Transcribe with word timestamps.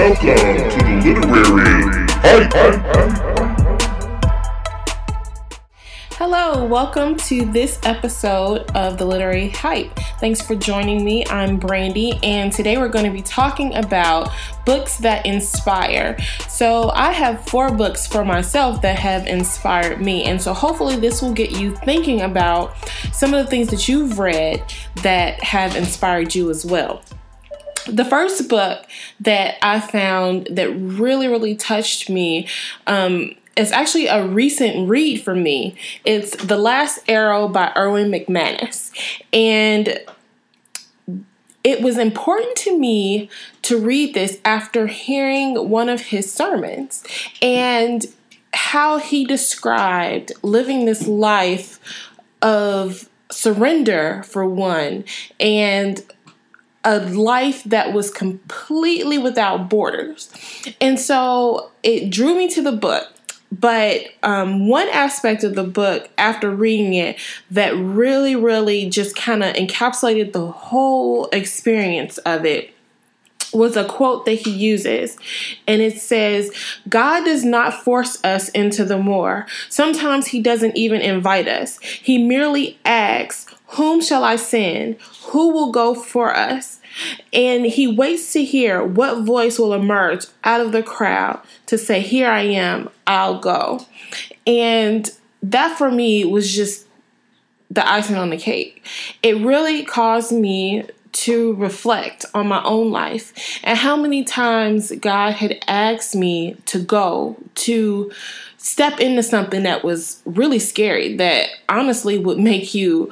Welcome 0.00 0.24
to 0.24 0.78
the 1.02 1.26
Literary 1.28 2.06
Hype. 2.22 2.52
Hello, 6.14 6.64
welcome 6.64 7.16
to 7.16 7.44
this 7.44 7.78
episode 7.82 8.70
of 8.74 8.96
the 8.96 9.04
Literary 9.04 9.50
Hype. 9.50 9.94
Thanks 10.18 10.40
for 10.40 10.54
joining 10.54 11.04
me. 11.04 11.26
I'm 11.26 11.58
Brandy, 11.58 12.18
and 12.22 12.50
today 12.50 12.78
we're 12.78 12.88
going 12.88 13.04
to 13.04 13.10
be 13.10 13.20
talking 13.20 13.74
about 13.74 14.30
books 14.64 14.96
that 14.96 15.26
inspire. 15.26 16.18
So, 16.48 16.90
I 16.94 17.12
have 17.12 17.46
four 17.46 17.70
books 17.70 18.06
for 18.06 18.24
myself 18.24 18.80
that 18.80 18.98
have 18.98 19.26
inspired 19.26 20.00
me, 20.00 20.24
and 20.24 20.40
so 20.40 20.54
hopefully, 20.54 20.96
this 20.96 21.20
will 21.20 21.34
get 21.34 21.50
you 21.50 21.76
thinking 21.76 22.22
about 22.22 22.74
some 23.12 23.34
of 23.34 23.44
the 23.44 23.50
things 23.50 23.68
that 23.68 23.86
you've 23.86 24.18
read 24.18 24.64
that 25.02 25.42
have 25.42 25.76
inspired 25.76 26.34
you 26.34 26.48
as 26.48 26.64
well. 26.64 27.02
The 27.86 28.04
first 28.04 28.48
book 28.48 28.86
that 29.20 29.56
I 29.62 29.80
found 29.80 30.48
that 30.50 30.70
really, 30.70 31.28
really 31.28 31.54
touched 31.54 32.10
me 32.10 32.48
um, 32.86 33.34
it's 33.56 33.72
actually 33.72 34.06
a 34.06 34.26
recent 34.26 34.88
read 34.88 35.22
for 35.22 35.34
me. 35.34 35.76
It's 36.04 36.34
The 36.36 36.56
Last 36.56 37.00
Arrow 37.08 37.48
by 37.48 37.72
Erwin 37.76 38.10
McManus. 38.10 38.90
And 39.32 40.00
it 41.62 41.82
was 41.82 41.98
important 41.98 42.56
to 42.58 42.78
me 42.78 43.28
to 43.62 43.78
read 43.78 44.14
this 44.14 44.38
after 44.44 44.86
hearing 44.86 45.68
one 45.68 45.88
of 45.88 46.00
his 46.00 46.32
sermons 46.32 47.04
and 47.42 48.06
how 48.54 48.98
he 48.98 49.24
described 49.24 50.32
living 50.42 50.86
this 50.86 51.06
life 51.06 51.78
of 52.40 53.08
surrender, 53.30 54.22
for 54.24 54.46
one, 54.46 55.04
and 55.38 56.02
a 56.84 57.00
life 57.00 57.62
that 57.64 57.92
was 57.92 58.10
completely 58.10 59.18
without 59.18 59.68
borders. 59.68 60.30
And 60.80 60.98
so 60.98 61.70
it 61.82 62.10
drew 62.10 62.34
me 62.34 62.48
to 62.48 62.62
the 62.62 62.72
book. 62.72 63.12
But 63.52 64.02
um, 64.22 64.68
one 64.68 64.88
aspect 64.90 65.42
of 65.42 65.56
the 65.56 65.64
book, 65.64 66.08
after 66.16 66.50
reading 66.50 66.94
it, 66.94 67.18
that 67.50 67.76
really, 67.76 68.36
really 68.36 68.88
just 68.88 69.16
kind 69.16 69.42
of 69.42 69.54
encapsulated 69.56 70.32
the 70.32 70.46
whole 70.46 71.26
experience 71.32 72.18
of 72.18 72.46
it 72.46 72.72
was 73.52 73.76
a 73.76 73.84
quote 73.84 74.24
that 74.26 74.34
he 74.34 74.50
uses. 74.50 75.16
And 75.66 75.82
it 75.82 75.98
says, 75.98 76.52
God 76.88 77.24
does 77.24 77.44
not 77.44 77.74
force 77.74 78.22
us 78.22 78.48
into 78.50 78.84
the 78.84 78.98
more. 78.98 79.46
Sometimes 79.68 80.28
he 80.28 80.40
doesn't 80.40 80.76
even 80.76 81.00
invite 81.00 81.48
us. 81.48 81.80
He 81.80 82.18
merely 82.18 82.78
asks, 82.84 83.52
Whom 83.72 84.00
shall 84.00 84.24
I 84.24 84.36
send? 84.36 84.96
Who 85.26 85.52
will 85.52 85.70
go 85.70 85.94
for 85.94 86.34
us? 86.34 86.80
And 87.32 87.66
he 87.66 87.86
waits 87.86 88.32
to 88.32 88.44
hear 88.44 88.82
what 88.84 89.22
voice 89.22 89.58
will 89.58 89.74
emerge 89.74 90.26
out 90.42 90.60
of 90.60 90.72
the 90.72 90.82
crowd 90.82 91.40
to 91.66 91.78
say, 91.78 92.00
Here 92.00 92.28
I 92.28 92.42
am, 92.42 92.90
I'll 93.06 93.38
go. 93.38 93.86
And 94.46 95.08
that 95.42 95.78
for 95.78 95.90
me 95.90 96.24
was 96.24 96.52
just 96.52 96.86
the 97.70 97.88
icing 97.88 98.16
on 98.16 98.30
the 98.30 98.36
cake. 98.36 98.84
It 99.22 99.36
really 99.36 99.84
caused 99.84 100.32
me 100.32 100.84
to 101.12 101.54
reflect 101.54 102.24
on 102.34 102.46
my 102.46 102.62
own 102.64 102.90
life 102.90 103.60
and 103.64 103.76
how 103.78 103.96
many 103.96 104.24
times 104.24 104.92
God 104.92 105.32
had 105.32 105.62
asked 105.66 106.14
me 106.14 106.56
to 106.66 106.78
go, 106.78 107.36
to 107.56 108.10
step 108.56 109.00
into 109.00 109.22
something 109.22 109.62
that 109.64 109.82
was 109.82 110.22
really 110.24 110.58
scary, 110.58 111.16
that 111.16 111.48
honestly 111.68 112.18
would 112.18 112.38
make 112.38 112.74
you 112.74 113.10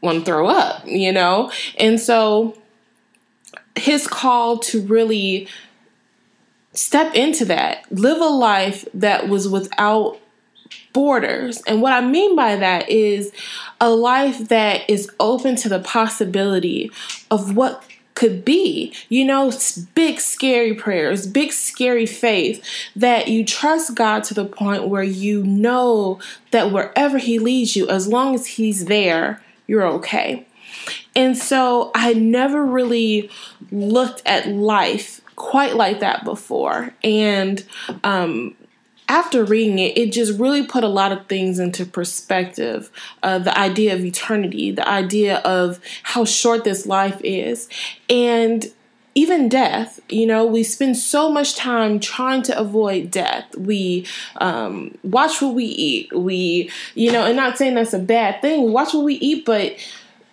want 0.00 0.20
to 0.20 0.24
throw 0.24 0.46
up, 0.48 0.86
you 0.86 1.12
know? 1.12 1.50
And 1.78 2.00
so 2.00 2.56
his 3.76 4.06
call 4.06 4.58
to 4.58 4.80
really 4.82 5.48
step 6.72 7.14
into 7.14 7.44
that, 7.46 7.90
live 7.90 8.20
a 8.20 8.26
life 8.26 8.86
that 8.94 9.28
was 9.28 9.48
without 9.48 10.18
borders. 10.92 11.62
And 11.66 11.82
what 11.82 11.92
I 11.92 12.00
mean 12.00 12.36
by 12.36 12.56
that 12.56 12.88
is 12.88 13.32
a 13.80 13.90
life 13.90 14.48
that 14.48 14.88
is 14.88 15.10
open 15.18 15.56
to 15.56 15.68
the 15.68 15.80
possibility 15.80 16.90
of 17.30 17.56
what 17.56 17.84
could 18.14 18.44
be. 18.44 18.92
You 19.08 19.24
know, 19.24 19.52
big, 19.94 20.20
scary 20.20 20.74
prayers, 20.74 21.26
big, 21.26 21.52
scary 21.52 22.06
faith 22.06 22.62
that 22.94 23.28
you 23.28 23.44
trust 23.44 23.94
God 23.94 24.24
to 24.24 24.34
the 24.34 24.44
point 24.44 24.88
where 24.88 25.02
you 25.02 25.42
know 25.42 26.20
that 26.50 26.70
wherever 26.72 27.18
He 27.18 27.38
leads 27.38 27.76
you, 27.76 27.88
as 27.88 28.08
long 28.08 28.34
as 28.34 28.46
He's 28.46 28.86
there, 28.86 29.42
you're 29.70 29.86
okay. 29.86 30.48
And 31.14 31.38
so 31.38 31.92
I 31.94 32.12
never 32.12 32.66
really 32.66 33.30
looked 33.70 34.20
at 34.26 34.48
life 34.48 35.20
quite 35.36 35.76
like 35.76 36.00
that 36.00 36.24
before. 36.24 36.92
And 37.04 37.64
um, 38.02 38.56
after 39.08 39.44
reading 39.44 39.78
it, 39.78 39.96
it 39.96 40.12
just 40.12 40.40
really 40.40 40.66
put 40.66 40.82
a 40.82 40.88
lot 40.88 41.12
of 41.12 41.28
things 41.28 41.60
into 41.60 41.86
perspective. 41.86 42.90
Uh, 43.22 43.38
the 43.38 43.56
idea 43.56 43.94
of 43.94 44.04
eternity, 44.04 44.72
the 44.72 44.88
idea 44.88 45.38
of 45.38 45.78
how 46.02 46.24
short 46.24 46.64
this 46.64 46.84
life 46.84 47.20
is, 47.22 47.68
and 48.08 48.72
even 49.20 49.50
death. 49.50 50.00
You 50.08 50.26
know, 50.26 50.46
we 50.46 50.62
spend 50.62 50.96
so 50.96 51.30
much 51.30 51.54
time 51.54 52.00
trying 52.00 52.40
to 52.42 52.58
avoid 52.58 53.10
death. 53.10 53.54
We 53.54 54.06
um, 54.36 54.96
watch 55.02 55.42
what 55.42 55.54
we 55.54 55.66
eat. 55.66 56.10
We, 56.16 56.70
you 56.94 57.12
know, 57.12 57.26
and 57.26 57.36
not 57.36 57.58
saying 57.58 57.74
that's 57.74 57.92
a 57.92 57.98
bad 57.98 58.40
thing. 58.40 58.72
watch 58.72 58.94
what 58.94 59.04
we 59.04 59.14
eat, 59.16 59.44
but 59.44 59.76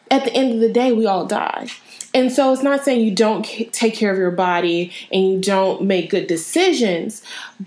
at 0.10 0.24
the 0.24 0.34
end 0.34 0.54
of 0.54 0.62
the 0.62 0.72
day, 0.72 0.94
we 0.94 1.06
all 1.06 1.26
die. 1.26 1.68
And 2.14 2.32
so 2.32 2.54
it's 2.54 2.64
not 2.64 2.86
saying 2.86 3.02
you 3.02 3.14
don't 3.14 3.44
take 3.74 3.94
care 3.94 4.12
of 4.12 4.18
your 4.18 4.32
body 4.32 4.94
and 5.12 5.30
you 5.30 5.42
don't 5.42 5.84
make 5.84 6.10
good 6.10 6.28
decisions, 6.28 7.22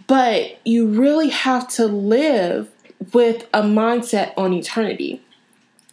but 0.06 0.58
you 0.64 0.86
really 0.86 1.28
have 1.28 1.68
to 1.68 1.86
live 1.86 2.70
with 3.12 3.46
a 3.52 3.62
mindset 3.62 4.32
on 4.38 4.54
eternity 4.54 5.22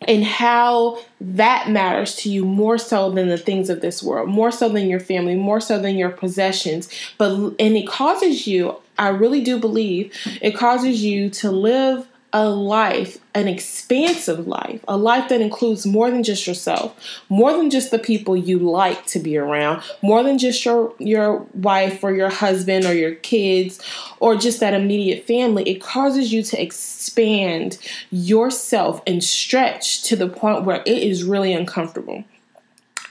and 0.01 0.23
how 0.23 0.99
that 1.19 1.69
matters 1.69 2.15
to 2.17 2.29
you 2.29 2.45
more 2.45 2.77
so 2.77 3.09
than 3.09 3.29
the 3.29 3.37
things 3.37 3.69
of 3.69 3.81
this 3.81 4.03
world, 4.03 4.29
more 4.29 4.51
so 4.51 4.69
than 4.69 4.87
your 4.87 4.99
family, 4.99 5.35
more 5.35 5.59
so 5.59 5.79
than 5.79 5.97
your 5.97 6.09
possessions. 6.09 6.89
But 7.17 7.31
and 7.59 7.75
it 7.75 7.87
causes 7.87 8.45
you, 8.47 8.75
I 8.99 9.09
really 9.09 9.41
do 9.41 9.59
believe, 9.59 10.13
it 10.41 10.51
causes 10.51 11.03
you 11.03 11.29
to 11.31 11.51
live 11.51 12.07
a 12.33 12.49
life, 12.49 13.17
an 13.33 13.47
expansive 13.47 14.47
life, 14.47 14.83
a 14.87 14.97
life 14.97 15.29
that 15.29 15.39
includes 15.39 15.85
more 15.85 16.11
than 16.11 16.23
just 16.23 16.45
yourself, 16.45 16.93
more 17.29 17.53
than 17.53 17.69
just 17.69 17.89
the 17.89 17.99
people 17.99 18.35
you 18.35 18.59
like 18.59 19.05
to 19.05 19.19
be 19.19 19.37
around, 19.37 19.81
more 20.01 20.23
than 20.23 20.37
just 20.37 20.63
your 20.65 20.93
your 20.99 21.45
wife 21.53 22.03
or 22.03 22.13
your 22.13 22.29
husband 22.29 22.85
or 22.85 22.93
your 22.93 23.15
kids 23.15 23.79
or 24.19 24.35
just 24.35 24.59
that 24.59 24.73
immediate 24.73 25.25
family. 25.25 25.63
It 25.69 25.81
causes 25.81 26.33
you 26.33 26.43
to 26.43 26.61
expand 26.61 27.77
yourself 28.11 29.01
and 29.07 29.23
stretch 29.23 30.03
to 30.03 30.15
the 30.15 30.27
point 30.27 30.65
where 30.65 30.83
it 30.85 30.97
is 31.03 31.23
really 31.23 31.53
uncomfortable. 31.53 32.25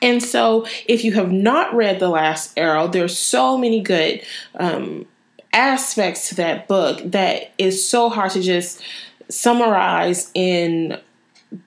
And 0.02 0.22
so, 0.22 0.66
if 0.86 1.04
you 1.04 1.12
have 1.12 1.32
not 1.32 1.74
read 1.74 2.00
The 2.00 2.10
Last 2.10 2.52
Arrow, 2.56 2.86
there's 2.86 3.16
so 3.16 3.56
many 3.56 3.80
good 3.80 4.22
um, 4.54 5.06
aspects 5.52 6.28
to 6.28 6.34
that 6.36 6.68
book 6.68 7.00
that 7.04 7.52
is 7.58 7.86
so 7.86 8.08
hard 8.08 8.30
to 8.32 8.42
just 8.42 8.82
summarize 9.28 10.30
in 10.34 10.98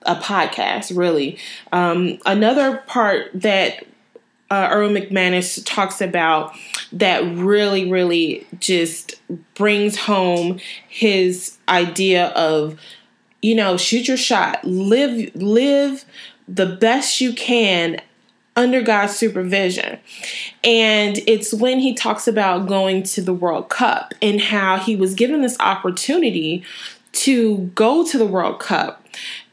a 0.02 0.16
podcast, 0.16 0.96
really. 0.96 1.38
Um, 1.72 2.18
another 2.26 2.78
part 2.86 3.30
that 3.34 3.84
uh, 4.50 4.68
Erwin 4.72 4.94
McManus 4.94 5.62
talks 5.64 6.00
about 6.00 6.56
that 6.92 7.20
really, 7.36 7.90
really 7.90 8.46
just 8.58 9.20
brings 9.54 9.96
home 9.96 10.58
his 10.88 11.56
idea 11.68 12.28
of, 12.28 12.78
you 13.42 13.54
know, 13.54 13.76
shoot 13.76 14.08
your 14.08 14.16
shot, 14.16 14.64
live, 14.64 15.34
live 15.34 16.04
the 16.48 16.66
best 16.66 17.20
you 17.20 17.32
can 17.32 18.00
under 18.56 18.82
God's 18.82 19.16
supervision. 19.16 19.98
And 20.64 21.18
it's 21.26 21.54
when 21.54 21.78
he 21.78 21.94
talks 21.94 22.26
about 22.26 22.66
going 22.66 23.02
to 23.04 23.22
the 23.22 23.32
World 23.32 23.68
Cup 23.68 24.12
and 24.20 24.40
how 24.40 24.78
he 24.78 24.96
was 24.96 25.14
given 25.14 25.42
this 25.42 25.58
opportunity 25.60 26.64
to 27.12 27.58
go 27.74 28.06
to 28.06 28.18
the 28.18 28.26
World 28.26 28.60
Cup. 28.60 29.04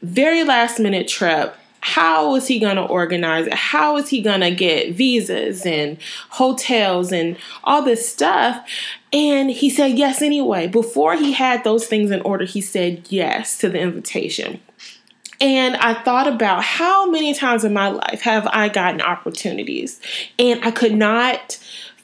Very 0.02 0.44
last 0.44 0.78
minute 0.78 1.08
trip. 1.08 1.54
How 1.80 2.34
is 2.34 2.48
he 2.48 2.58
going 2.58 2.76
to 2.76 2.82
organize 2.82 3.46
it? 3.46 3.54
How 3.54 3.96
is 3.96 4.08
he 4.08 4.20
going 4.20 4.40
to 4.40 4.50
get 4.50 4.94
visas 4.94 5.64
and 5.64 5.96
hotels 6.30 7.12
and 7.12 7.36
all 7.64 7.82
this 7.82 8.08
stuff? 8.08 8.68
And 9.12 9.50
he 9.50 9.70
said 9.70 9.96
yes 9.96 10.20
anyway. 10.20 10.66
Before 10.66 11.14
he 11.14 11.32
had 11.32 11.64
those 11.64 11.86
things 11.86 12.10
in 12.10 12.20
order, 12.22 12.44
he 12.44 12.60
said 12.60 13.06
yes 13.10 13.56
to 13.58 13.68
the 13.68 13.78
invitation. 13.78 14.60
And 15.40 15.76
I 15.76 15.94
thought 16.02 16.26
about 16.26 16.64
how 16.64 17.10
many 17.10 17.32
times 17.34 17.64
in 17.64 17.72
my 17.72 17.88
life 17.88 18.22
have 18.22 18.46
I 18.48 18.68
gotten 18.68 19.00
opportunities 19.00 20.00
and 20.38 20.64
I 20.64 20.70
could 20.70 20.94
not 20.94 21.58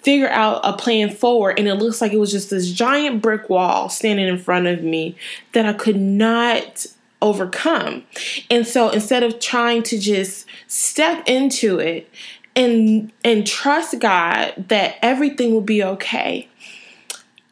figure 0.05 0.29
out 0.29 0.61
a 0.63 0.77
plan 0.77 1.11
forward 1.11 1.59
and 1.59 1.67
it 1.67 1.75
looks 1.75 2.01
like 2.01 2.13
it 2.13 2.19
was 2.19 2.31
just 2.31 2.51
this 2.51 2.71
giant 2.71 3.23
brick 3.23 3.49
wall 3.49 3.89
standing 3.89 4.29
in 4.29 4.39
front 4.39 4.67
of 4.67 4.83
me 4.83 5.17
that 5.53 5.67
I 5.67 5.73
could 5.73 5.97
not 5.97 6.87
overcome. 7.23 8.05
And 8.51 8.67
so 8.67 8.91
instead 8.91 9.23
of 9.23 9.41
trying 9.41 9.83
to 9.85 9.99
just 9.99 10.47
step 10.69 11.27
into 11.27 11.79
it 11.79 12.09
and 12.55 13.11
and 13.25 13.47
trust 13.47 13.99
God 13.99 14.53
that 14.69 14.97
everything 15.03 15.53
will 15.53 15.61
be 15.61 15.83
okay, 15.83 16.49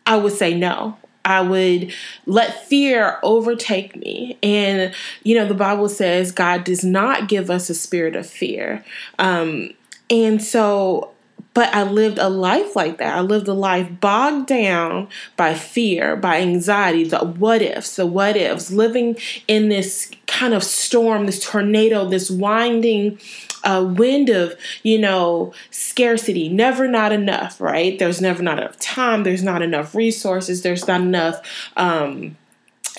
I 0.06 0.17
would 0.17 0.34
say 0.34 0.55
no. 0.55 0.99
I 1.24 1.40
would 1.40 1.92
let 2.26 2.66
fear 2.66 3.19
overtake 3.22 3.96
me. 3.96 4.38
And, 4.42 4.94
you 5.22 5.36
know, 5.36 5.46
the 5.46 5.54
Bible 5.54 5.88
says 5.88 6.32
God 6.32 6.64
does 6.64 6.84
not 6.84 7.28
give 7.28 7.50
us 7.50 7.70
a 7.70 7.74
spirit 7.74 8.16
of 8.16 8.26
fear. 8.26 8.84
Um, 9.19 9.70
and 10.10 10.42
so 10.42 11.11
but 11.54 11.75
I 11.75 11.82
lived 11.82 12.19
a 12.19 12.28
life 12.28 12.75
like 12.75 12.99
that. 12.99 13.16
I 13.16 13.20
lived 13.20 13.49
a 13.49 13.54
life 13.54 13.88
bogged 14.00 14.46
down 14.46 15.08
by 15.37 15.54
fear, 15.54 16.16
by 16.16 16.40
anxiety, 16.40 17.04
the 17.04 17.19
what 17.19 17.62
ifs, 17.62 17.96
the 17.96 18.06
what 18.06 18.37
ifs, 18.37 18.70
living 18.70 19.16
in 19.49 19.69
this 19.69 20.10
kind 20.26 20.54
of 20.54 20.64
storm, 20.64 21.26
this 21.26 21.44
tornado, 21.44 22.08
this 22.08 22.31
winding 22.31 23.19
uh, 23.64 23.84
wind 23.96 24.28
of, 24.28 24.54
you 24.82 24.99
know, 24.99 25.52
scarcity, 25.70 26.49
never 26.49 26.88
not 26.88 27.12
enough, 27.12 27.60
right? 27.60 27.98
There's 27.98 28.20
never 28.20 28.43
not 28.43 28.58
enough 28.58 28.78
time, 28.78 29.22
there's 29.22 29.43
not 29.43 29.62
enough 29.62 29.94
resources, 29.94 30.62
there's 30.62 30.88
not 30.88 31.00
enough. 31.00 31.40
Um, 31.76 32.37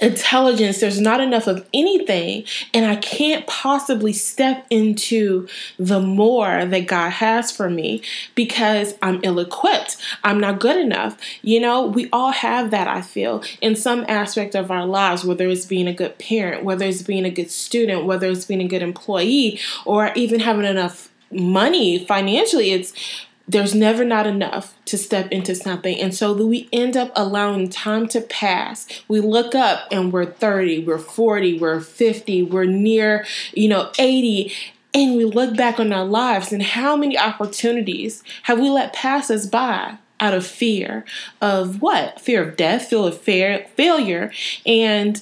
intelligence, 0.02 0.80
there's 0.80 1.00
not 1.00 1.22
enough 1.22 1.48
of 1.48 1.66
anything, 1.74 2.46
and 2.74 2.86
I 2.86 2.96
can't 2.96 3.46
possibly 3.48 4.14
step 4.14 4.66
into 4.70 5.48
the 5.78 6.00
more 6.00 6.66
that 6.66 6.88
God 6.88 7.12
has 7.12 7.52
for 7.52 7.70
me 7.70 8.02
because 8.36 8.96
I'm 9.02 9.20
ill 9.24 9.40
equipped. 9.40 9.98
I'm 10.24 10.40
not 10.40 10.60
good 10.60 10.78
enough. 10.78 11.18
You 11.42 11.60
know, 11.60 11.86
we 11.86 12.10
all 12.12 12.32
have 12.32 12.72
that, 12.72 12.88
I 12.88 13.02
feel, 13.02 13.44
in 13.62 13.76
some 13.76 14.06
aspect 14.08 14.56
of 14.56 14.72
our 14.72 14.86
lives, 14.86 15.24
whether 15.24 15.48
it's 15.48 15.66
being 15.66 15.88
a 15.88 15.94
good 15.94 16.18
parent, 16.18 16.64
whether 16.64 16.86
it's 16.86 17.02
being 17.02 17.26
a 17.26 17.32
good 17.32 17.52
student, 17.52 18.06
whether 18.06 18.30
it's 18.30 18.46
being 18.46 18.62
a 18.62 18.68
good 18.68 18.82
employee, 18.82 19.60
or 19.86 20.12
even 20.16 20.40
having 20.40 20.66
enough 20.66 21.10
money 21.32 22.06
financially. 22.06 22.72
It's 22.72 22.94
there's 23.48 23.76
never 23.76 24.06
not 24.06 24.26
enough 24.26 24.74
to 24.86 24.98
step 24.98 25.30
into 25.32 25.54
something. 25.54 26.00
And 26.00 26.16
so 26.16 26.34
we 26.34 26.70
end 26.72 26.96
up 26.96 27.12
allowing 27.16 27.70
time 27.70 28.08
to 28.10 28.22
pass. 28.22 28.88
We 29.08 29.20
look 29.20 29.54
up 29.54 29.88
and 29.92 30.14
we're 30.14 30.26
30, 30.26 30.86
we're 30.86 30.98
40, 30.98 31.60
we're 31.60 31.82
50, 31.82 32.44
we're 32.44 32.66
near, 32.66 33.26
you 33.54 33.68
know, 33.68 33.92
80. 34.00 34.54
And 34.94 35.18
we 35.18 35.26
look 35.26 35.58
back 35.58 35.80
on 35.80 35.92
our 35.92 36.06
lives 36.06 36.54
and 36.54 36.62
how 36.62 36.96
many 36.96 37.18
opportunities 37.18 38.24
have 38.44 38.60
we 38.60 38.70
let 38.70 38.94
pass 38.94 39.30
us 39.30 39.46
by 39.46 39.98
out 40.20 40.34
of 40.34 40.46
fear 40.46 41.04
of 41.42 41.82
what? 41.82 42.22
Fear 42.22 42.48
of 42.48 42.56
death, 42.56 42.88
fear 42.88 43.56
of 43.60 43.70
failure. 43.72 44.32
And 44.66 45.22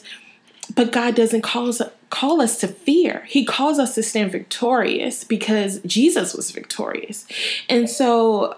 but 0.75 0.91
God 0.91 1.15
doesn't 1.15 1.41
call 1.41 1.69
us 1.69 1.81
call 2.11 2.41
us 2.41 2.57
to 2.59 2.67
fear. 2.67 3.23
He 3.27 3.43
calls 3.43 3.79
us 3.79 3.95
to 3.95 4.03
stand 4.03 4.31
victorious 4.31 5.23
because 5.23 5.79
Jesus 5.79 6.35
was 6.35 6.51
victorious. 6.51 7.25
And 7.67 7.89
so 7.89 8.57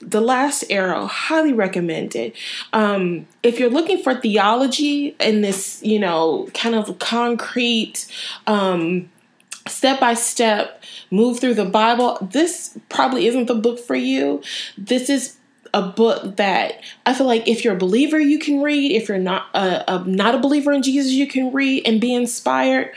the 0.00 0.20
last 0.20 0.64
arrow 0.70 1.06
highly 1.06 1.52
recommended 1.52 2.32
um, 2.72 3.26
if 3.42 3.58
you're 3.58 3.70
looking 3.70 4.00
for 4.00 4.14
theology 4.14 5.08
in 5.18 5.40
this 5.40 5.82
you 5.82 5.98
know 5.98 6.48
kind 6.54 6.76
of 6.76 7.00
concrete 7.00 8.06
um, 8.46 9.10
step 9.66 9.98
by 9.98 10.14
step 10.14 10.84
move 11.10 11.40
through 11.40 11.54
the 11.54 11.64
bible 11.64 12.16
this 12.30 12.78
probably 12.88 13.26
isn't 13.26 13.46
the 13.46 13.56
book 13.56 13.80
for 13.80 13.96
you 13.96 14.40
this 14.76 15.10
is 15.10 15.37
a 15.74 15.82
book 15.82 16.36
that 16.36 16.82
I 17.06 17.14
feel 17.14 17.26
like 17.26 17.46
if 17.46 17.64
you're 17.64 17.74
a 17.74 17.78
believer, 17.78 18.18
you 18.18 18.38
can 18.38 18.62
read. 18.62 18.92
If 18.92 19.08
you're 19.08 19.18
not 19.18 19.46
a, 19.54 19.94
a, 19.94 20.04
not 20.04 20.34
a 20.34 20.38
believer 20.38 20.72
in 20.72 20.82
Jesus, 20.82 21.12
you 21.12 21.26
can 21.26 21.52
read 21.52 21.86
and 21.86 22.00
be 22.00 22.14
inspired. 22.14 22.92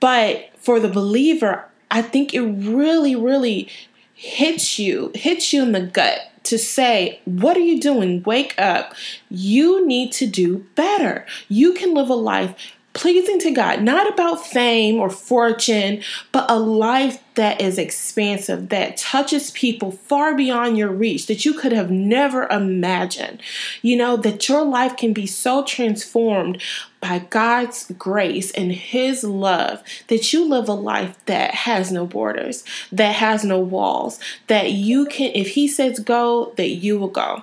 But 0.00 0.50
for 0.58 0.80
the 0.80 0.88
believer, 0.88 1.66
I 1.90 2.02
think 2.02 2.34
it 2.34 2.42
really, 2.42 3.16
really 3.16 3.68
hits 4.14 4.78
you, 4.78 5.12
hits 5.14 5.52
you 5.52 5.62
in 5.62 5.72
the 5.72 5.80
gut 5.80 6.20
to 6.44 6.58
say, 6.58 7.20
What 7.24 7.56
are 7.56 7.60
you 7.60 7.80
doing? 7.80 8.22
Wake 8.24 8.54
up. 8.58 8.94
You 9.30 9.86
need 9.86 10.12
to 10.12 10.26
do 10.26 10.66
better. 10.74 11.26
You 11.48 11.74
can 11.74 11.94
live 11.94 12.08
a 12.08 12.14
life 12.14 12.74
pleasing 12.92 13.38
to 13.40 13.50
God, 13.50 13.82
not 13.82 14.12
about 14.12 14.44
fame 14.44 14.96
or 14.96 15.10
fortune, 15.10 16.02
but 16.32 16.50
a 16.50 16.58
life 16.58 17.22
that 17.34 17.60
is 17.60 17.78
expansive, 17.78 18.70
that 18.70 18.96
touches 18.96 19.52
people 19.52 19.92
far 19.92 20.34
beyond 20.34 20.76
your 20.76 20.90
reach, 20.90 21.26
that 21.26 21.44
you 21.44 21.54
could 21.54 21.70
have 21.72 21.90
never 21.90 22.48
imagined. 22.48 23.40
You 23.82 23.96
know, 23.96 24.16
that 24.16 24.48
your 24.48 24.64
life 24.64 24.96
can 24.96 25.12
be 25.12 25.26
so 25.26 25.62
transformed 25.64 26.60
by 27.00 27.20
God's 27.30 27.90
grace 27.98 28.50
and 28.52 28.72
His 28.72 29.22
love 29.24 29.82
that 30.08 30.32
you 30.32 30.44
live 30.48 30.68
a 30.68 30.74
life 30.74 31.16
that 31.26 31.54
has 31.54 31.92
no 31.92 32.06
borders, 32.06 32.64
that 32.90 33.14
has 33.16 33.44
no 33.44 33.58
walls, 33.60 34.18
that 34.48 34.72
you 34.72 35.06
can, 35.06 35.30
if 35.34 35.48
He 35.48 35.68
says 35.68 35.98
go, 35.98 36.52
that 36.56 36.70
you 36.70 36.98
will 36.98 37.08
go. 37.08 37.42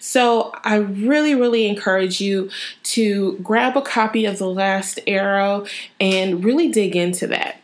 So 0.00 0.52
I 0.64 0.76
really, 0.76 1.34
really 1.34 1.66
encourage 1.66 2.20
you 2.20 2.50
to 2.84 3.38
grab 3.38 3.76
a 3.76 3.82
copy 3.82 4.24
of 4.24 4.38
The 4.38 4.48
Last 4.48 5.00
Arrow 5.06 5.66
and 6.00 6.44
really 6.44 6.70
dig 6.70 6.94
into 6.96 7.26
that. 7.28 7.56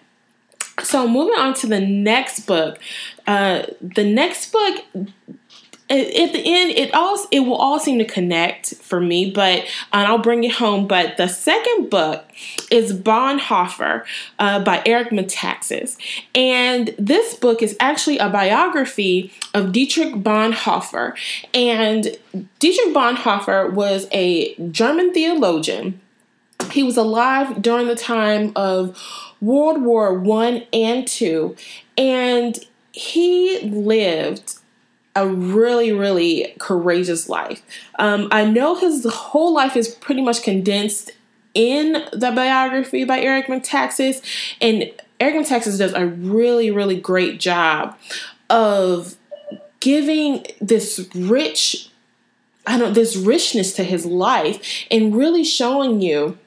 So 0.82 1.08
moving 1.08 1.38
on 1.38 1.54
to 1.54 1.66
the 1.66 1.80
next 1.80 2.46
book. 2.46 2.78
Uh, 3.26 3.64
the 3.80 4.04
next 4.04 4.52
book 4.52 4.84
at 5.90 6.32
the 6.32 6.42
end 6.44 6.70
it 6.72 6.92
all 6.94 7.26
it 7.30 7.40
will 7.40 7.56
all 7.56 7.78
seem 7.78 7.98
to 7.98 8.04
connect 8.04 8.74
for 8.76 9.00
me 9.00 9.30
but 9.30 9.64
i'll 9.92 10.18
bring 10.18 10.44
it 10.44 10.52
home 10.52 10.86
but 10.86 11.16
the 11.16 11.26
second 11.26 11.88
book 11.88 12.24
is 12.70 12.92
bonhoeffer 12.92 14.04
uh, 14.38 14.62
by 14.62 14.82
eric 14.84 15.10
metaxas. 15.10 15.96
And 16.34 16.94
this 16.98 17.34
book 17.34 17.62
is 17.62 17.76
actually 17.80 18.18
a 18.18 18.28
biography 18.28 19.32
of 19.54 19.72
dietrich 19.72 20.14
bonhoeffer. 20.14 21.16
And 21.54 22.16
dietrich 22.58 22.94
bonhoeffer 22.94 23.72
was 23.72 24.06
a 24.12 24.54
german 24.70 25.12
theologian. 25.12 26.00
He 26.70 26.82
was 26.82 26.96
alive 26.96 27.62
during 27.62 27.86
the 27.86 27.96
time 27.96 28.52
of 28.56 28.98
World 29.40 29.82
War 29.82 30.12
One 30.18 30.64
and 30.72 31.06
Two, 31.06 31.56
and 31.96 32.58
he 32.90 33.60
lived 33.60 34.58
a 35.16 35.26
really, 35.26 35.92
really 35.92 36.54
courageous 36.58 37.28
life. 37.28 37.62
Um, 37.98 38.28
I 38.30 38.44
know 38.44 38.74
his 38.74 39.04
whole 39.04 39.52
life 39.52 39.76
is 39.76 39.88
pretty 39.88 40.22
much 40.22 40.42
condensed 40.42 41.12
in 41.54 42.04
the 42.12 42.30
biography 42.30 43.04
by 43.04 43.20
Eric 43.20 43.46
Metaxas, 43.46 44.22
and 44.60 44.92
Eric 45.18 45.46
Metaxas 45.46 45.78
does 45.78 45.92
a 45.94 46.06
really, 46.06 46.70
really 46.70 47.00
great 47.00 47.40
job 47.40 47.96
of 48.48 49.16
giving 49.80 50.46
this 50.60 51.08
rich, 51.14 51.90
I 52.66 52.78
don't 52.78 52.94
this 52.94 53.16
richness 53.16 53.72
to 53.74 53.84
his 53.84 54.06
life 54.06 54.86
and 54.90 55.16
really 55.16 55.44
showing 55.44 56.00
you 56.00 56.38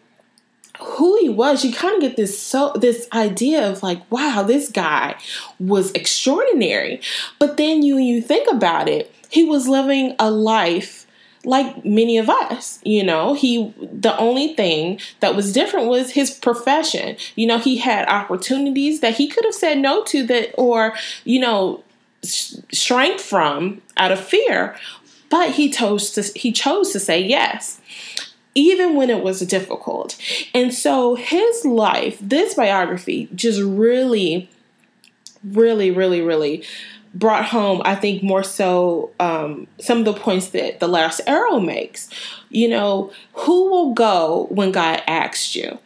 who 0.81 1.17
he 1.19 1.29
was, 1.29 1.63
you 1.63 1.73
kind 1.73 1.95
of 1.95 2.01
get 2.01 2.17
this 2.17 2.39
so 2.39 2.73
this 2.75 3.07
idea 3.13 3.69
of 3.69 3.83
like, 3.83 4.09
wow, 4.11 4.43
this 4.43 4.69
guy 4.69 5.15
was 5.59 5.91
extraordinary. 5.91 7.01
But 7.39 7.57
then 7.57 7.83
you 7.83 7.97
you 7.97 8.21
think 8.21 8.51
about 8.51 8.89
it, 8.89 9.13
he 9.29 9.43
was 9.43 9.67
living 9.67 10.15
a 10.19 10.29
life 10.31 11.07
like 11.43 11.83
many 11.83 12.19
of 12.19 12.29
us 12.29 12.79
you 12.83 13.03
know? 13.03 13.33
He 13.33 13.73
the 13.77 14.15
only 14.17 14.53
thing 14.53 14.99
that 15.19 15.35
was 15.35 15.53
different 15.53 15.87
was 15.87 16.11
his 16.11 16.31
profession. 16.31 17.17
You 17.35 17.47
know 17.47 17.57
he 17.57 17.77
had 17.77 18.07
opportunities 18.07 19.01
that 19.01 19.15
he 19.15 19.27
could 19.27 19.45
have 19.45 19.55
said 19.55 19.77
no 19.77 20.03
to 20.05 20.25
that 20.27 20.53
or 20.57 20.93
you 21.23 21.39
know 21.39 21.83
shrank 22.23 23.19
from 23.19 23.81
out 23.97 24.11
of 24.11 24.19
fear. 24.19 24.75
But 25.29 25.51
he 25.51 25.69
chose 25.69 26.11
to 26.11 26.23
he 26.37 26.51
chose 26.51 26.91
to 26.91 26.99
say 26.99 27.21
yes 27.21 27.79
even 28.55 28.95
when 28.95 29.09
it 29.09 29.23
was 29.23 29.39
difficult. 29.41 30.17
And 30.53 30.73
so 30.73 31.15
his 31.15 31.65
life, 31.65 32.17
this 32.21 32.53
biography, 32.53 33.29
just 33.33 33.61
really, 33.61 34.49
really, 35.43 35.91
really, 35.91 36.21
really 36.21 36.63
brought 37.13 37.45
home, 37.45 37.81
I 37.83 37.95
think, 37.95 38.23
more 38.23 38.43
so 38.43 39.11
um, 39.19 39.67
some 39.79 39.99
of 39.99 40.05
the 40.05 40.13
points 40.13 40.49
that 40.49 40.79
the 40.79 40.87
last 40.87 41.21
arrow 41.27 41.59
makes. 41.59 42.09
You 42.49 42.69
know, 42.69 43.11
who 43.33 43.69
will 43.69 43.93
go 43.93 44.47
when 44.49 44.71
God 44.71 45.01
asks 45.07 45.55
you? 45.55 45.77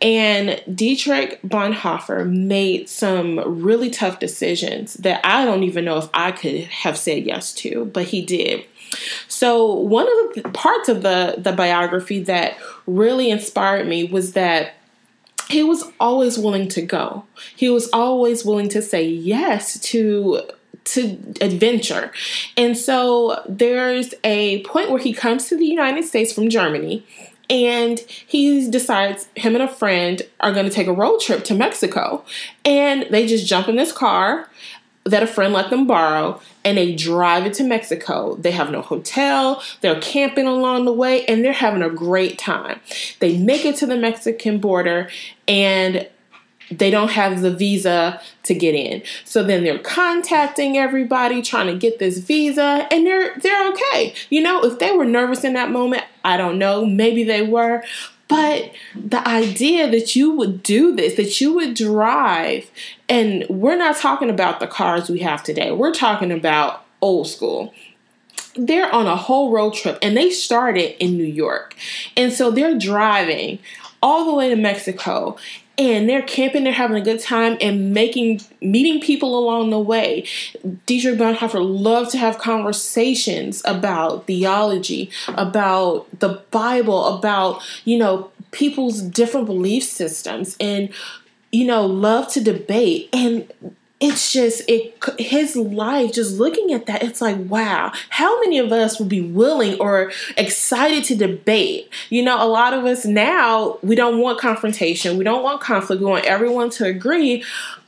And 0.00 0.62
Dietrich 0.72 1.40
Bonhoeffer 1.42 2.28
made 2.28 2.88
some 2.88 3.40
really 3.62 3.90
tough 3.90 4.18
decisions 4.18 4.94
that 4.94 5.20
I 5.24 5.44
don't 5.44 5.64
even 5.64 5.84
know 5.84 5.98
if 5.98 6.08
I 6.14 6.32
could 6.32 6.60
have 6.64 6.96
said 6.96 7.24
yes 7.24 7.52
to, 7.54 7.86
but 7.86 8.04
he 8.04 8.22
did. 8.24 8.64
So 9.28 9.72
one 9.72 10.06
of 10.06 10.42
the 10.42 10.50
parts 10.50 10.88
of 10.88 11.02
the 11.02 11.36
the 11.38 11.52
biography 11.52 12.22
that 12.24 12.56
really 12.86 13.30
inspired 13.30 13.86
me 13.86 14.04
was 14.04 14.32
that 14.32 14.74
he 15.48 15.62
was 15.62 15.84
always 16.00 16.38
willing 16.38 16.68
to 16.68 16.82
go. 16.82 17.24
He 17.56 17.68
was 17.68 17.88
always 17.92 18.44
willing 18.44 18.68
to 18.70 18.82
say 18.82 19.06
yes 19.06 19.78
to 19.80 20.42
to 20.84 21.18
adventure. 21.40 22.10
And 22.56 22.76
so 22.76 23.42
there's 23.48 24.14
a 24.24 24.62
point 24.64 24.90
where 24.90 24.98
he 24.98 25.12
comes 25.12 25.46
to 25.48 25.56
the 25.56 25.66
United 25.66 26.04
States 26.04 26.32
from 26.32 26.48
Germany 26.48 27.06
and 27.48 28.00
he 28.00 28.68
decides 28.70 29.28
him 29.36 29.54
and 29.54 29.62
a 29.62 29.68
friend 29.68 30.22
are 30.40 30.52
going 30.52 30.64
to 30.64 30.72
take 30.72 30.86
a 30.86 30.92
road 30.92 31.20
trip 31.20 31.44
to 31.44 31.54
Mexico. 31.54 32.24
And 32.64 33.06
they 33.10 33.26
just 33.26 33.46
jump 33.46 33.68
in 33.68 33.76
this 33.76 33.92
car 33.92 34.48
that 35.04 35.22
a 35.22 35.26
friend 35.26 35.52
let 35.52 35.70
them 35.70 35.86
borrow 35.86 36.40
and 36.64 36.78
they 36.78 36.94
drive 36.94 37.44
it 37.44 37.54
to 37.54 37.64
Mexico. 37.64 38.36
They 38.36 38.52
have 38.52 38.70
no 38.70 38.82
hotel, 38.82 39.62
they're 39.80 40.00
camping 40.00 40.46
along 40.46 40.84
the 40.84 40.92
way, 40.92 41.24
and 41.26 41.44
they're 41.44 41.52
having 41.52 41.82
a 41.82 41.90
great 41.90 42.38
time. 42.38 42.80
They 43.18 43.36
make 43.36 43.64
it 43.64 43.76
to 43.76 43.86
the 43.86 43.96
Mexican 43.96 44.58
border 44.58 45.10
and 45.48 46.08
they 46.70 46.90
don't 46.90 47.10
have 47.10 47.40
the 47.40 47.54
visa 47.54 48.20
to 48.44 48.54
get 48.54 48.74
in. 48.74 49.02
So 49.24 49.42
then 49.42 49.64
they're 49.64 49.78
contacting 49.78 50.76
everybody 50.76 51.42
trying 51.42 51.66
to 51.66 51.76
get 51.76 51.98
this 51.98 52.18
visa 52.18 52.86
and 52.90 53.06
they're 53.06 53.36
they're 53.38 53.68
okay. 53.72 54.14
You 54.30 54.42
know, 54.42 54.64
if 54.64 54.78
they 54.78 54.92
were 54.92 55.04
nervous 55.04 55.44
in 55.44 55.54
that 55.54 55.70
moment, 55.70 56.04
I 56.24 56.36
don't 56.36 56.58
know, 56.58 56.86
maybe 56.86 57.24
they 57.24 57.42
were, 57.42 57.82
but 58.32 58.72
the 58.94 59.28
idea 59.28 59.90
that 59.90 60.16
you 60.16 60.30
would 60.32 60.62
do 60.62 60.96
this, 60.96 61.14
that 61.16 61.40
you 61.40 61.52
would 61.52 61.74
drive, 61.74 62.70
and 63.08 63.44
we're 63.50 63.76
not 63.76 63.96
talking 63.96 64.30
about 64.30 64.58
the 64.58 64.66
cars 64.66 65.10
we 65.10 65.18
have 65.18 65.42
today, 65.42 65.70
we're 65.70 65.92
talking 65.92 66.32
about 66.32 66.86
old 67.02 67.28
school. 67.28 67.74
They're 68.54 68.90
on 68.90 69.06
a 69.06 69.16
whole 69.16 69.50
road 69.50 69.74
trip 69.74 69.98
and 70.00 70.16
they 70.16 70.30
started 70.30 71.02
in 71.02 71.16
New 71.16 71.24
York. 71.24 71.74
And 72.16 72.32
so 72.32 72.50
they're 72.50 72.78
driving 72.78 73.58
all 74.02 74.24
the 74.24 74.34
way 74.34 74.48
to 74.48 74.56
Mexico 74.56 75.36
and 75.78 76.08
they're 76.08 76.22
camping, 76.22 76.64
they're 76.64 76.72
having 76.72 76.96
a 76.96 77.04
good 77.04 77.20
time 77.20 77.56
and 77.60 77.92
making 77.92 78.40
meeting 78.60 79.00
people 79.00 79.38
along 79.38 79.70
the 79.70 79.78
way. 79.78 80.26
Dietrich 80.86 81.18
Bonhoeffer 81.18 81.60
loved 81.62 82.10
to 82.12 82.18
have 82.18 82.38
conversations 82.38 83.62
about 83.64 84.26
theology, 84.26 85.10
about 85.28 86.06
the 86.20 86.42
Bible, 86.50 87.16
about, 87.16 87.62
you 87.84 87.96
know, 87.98 88.30
people's 88.50 89.00
different 89.00 89.46
belief 89.46 89.82
systems 89.84 90.56
and 90.60 90.90
you 91.52 91.66
know, 91.66 91.84
love 91.84 92.28
to 92.32 92.40
debate 92.40 93.10
and 93.12 93.52
it's 94.02 94.32
just 94.32 94.62
it 94.68 94.98
his 95.18 95.54
life 95.54 96.12
just 96.12 96.36
looking 96.36 96.72
at 96.72 96.86
that 96.86 97.02
it's 97.02 97.20
like 97.20 97.36
wow 97.48 97.92
how 98.10 98.40
many 98.40 98.58
of 98.58 98.72
us 98.72 98.98
would 98.98 99.08
be 99.08 99.20
willing 99.20 99.78
or 99.78 100.10
excited 100.36 101.04
to 101.04 101.14
debate 101.14 101.88
you 102.10 102.22
know 102.22 102.44
a 102.44 102.48
lot 102.48 102.74
of 102.74 102.84
us 102.84 103.06
now 103.06 103.78
we 103.82 103.94
don't 103.94 104.18
want 104.18 104.40
confrontation 104.40 105.16
we 105.16 105.24
don't 105.24 105.44
want 105.44 105.60
conflict 105.60 106.02
we 106.02 106.08
want 106.08 106.24
everyone 106.24 106.68
to 106.68 106.84
agree 106.84 107.44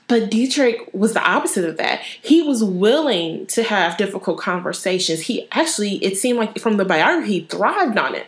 but 0.07 0.31
Dietrich 0.31 0.91
was 0.93 1.15
the 1.15 1.27
opposite 1.27 1.65
of 1.65 1.79
that. 1.79 2.03
He 2.03 2.43
was 2.43 2.63
willing 2.63 3.47
to 3.47 3.63
have 3.63 3.97
difficult 3.97 4.39
conversations. 4.39 5.23
He 5.23 5.49
actually, 5.51 5.95
it 6.05 6.19
seemed 6.19 6.39
like 6.39 6.59
from 6.59 6.77
the 6.77 6.85
biography, 6.85 7.33
he 7.33 7.41
thrived 7.47 7.97
on 7.97 8.15
it. 8.15 8.27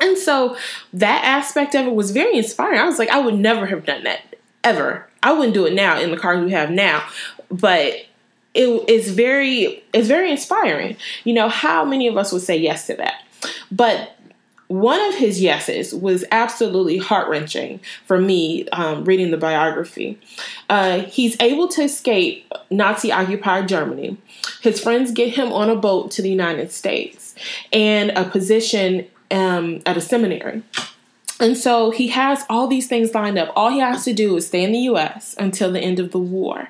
And 0.00 0.18
so 0.18 0.56
that 0.92 1.22
aspect 1.24 1.76
of 1.76 1.86
it 1.86 1.94
was 1.94 2.10
very 2.10 2.36
inspiring. 2.36 2.80
I 2.80 2.86
was 2.86 2.98
like, 2.98 3.08
I 3.08 3.20
would 3.20 3.38
never 3.38 3.66
have 3.66 3.86
done 3.86 4.02
that 4.02 4.30
ever. 4.64 5.06
I 5.22 5.32
wouldn't 5.32 5.54
do 5.54 5.66
it 5.66 5.74
now 5.74 6.00
in 6.00 6.10
the 6.10 6.16
cars 6.16 6.44
we 6.44 6.52
have 6.52 6.70
now, 6.70 7.04
but 7.50 7.94
it 8.54 8.88
is 8.88 9.10
very 9.10 9.82
it's 9.92 10.08
very 10.08 10.30
inspiring. 10.30 10.96
You 11.24 11.34
know, 11.34 11.48
how 11.48 11.84
many 11.84 12.08
of 12.08 12.16
us 12.16 12.32
would 12.32 12.42
say 12.42 12.56
yes 12.56 12.86
to 12.86 12.94
that? 12.96 13.22
But 13.70 14.16
one 14.70 15.00
of 15.08 15.16
his 15.16 15.42
yeses 15.42 15.92
was 15.92 16.24
absolutely 16.30 16.98
heart 16.98 17.28
wrenching 17.28 17.80
for 18.06 18.20
me 18.20 18.68
um, 18.68 19.04
reading 19.04 19.32
the 19.32 19.36
biography. 19.36 20.16
Uh, 20.68 21.00
he's 21.00 21.36
able 21.40 21.66
to 21.66 21.82
escape 21.82 22.52
Nazi 22.70 23.10
occupied 23.10 23.66
Germany. 23.66 24.16
His 24.60 24.80
friends 24.80 25.10
get 25.10 25.34
him 25.34 25.52
on 25.52 25.68
a 25.68 25.74
boat 25.74 26.12
to 26.12 26.22
the 26.22 26.30
United 26.30 26.70
States 26.70 27.34
and 27.72 28.10
a 28.12 28.24
position 28.24 29.08
um, 29.32 29.82
at 29.86 29.96
a 29.96 30.00
seminary. 30.00 30.62
And 31.40 31.56
so 31.56 31.90
he 31.90 32.08
has 32.08 32.44
all 32.50 32.66
these 32.66 32.86
things 32.86 33.14
lined 33.14 33.38
up. 33.38 33.50
All 33.56 33.70
he 33.70 33.78
has 33.78 34.04
to 34.04 34.12
do 34.12 34.36
is 34.36 34.46
stay 34.46 34.62
in 34.62 34.72
the 34.72 34.80
US 34.80 35.34
until 35.38 35.72
the 35.72 35.80
end 35.80 35.98
of 35.98 36.12
the 36.12 36.18
war. 36.18 36.68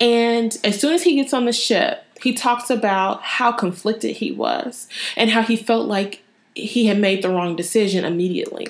And 0.00 0.56
as 0.62 0.80
soon 0.80 0.92
as 0.94 1.02
he 1.02 1.16
gets 1.16 1.34
on 1.34 1.44
the 1.44 1.52
ship, 1.52 2.04
he 2.22 2.32
talks 2.32 2.70
about 2.70 3.22
how 3.22 3.52
conflicted 3.52 4.16
he 4.16 4.30
was 4.30 4.88
and 5.16 5.30
how 5.30 5.42
he 5.42 5.56
felt 5.56 5.88
like 5.88 6.22
he 6.54 6.86
had 6.86 6.98
made 6.98 7.22
the 7.22 7.28
wrong 7.28 7.56
decision 7.56 8.04
immediately. 8.04 8.68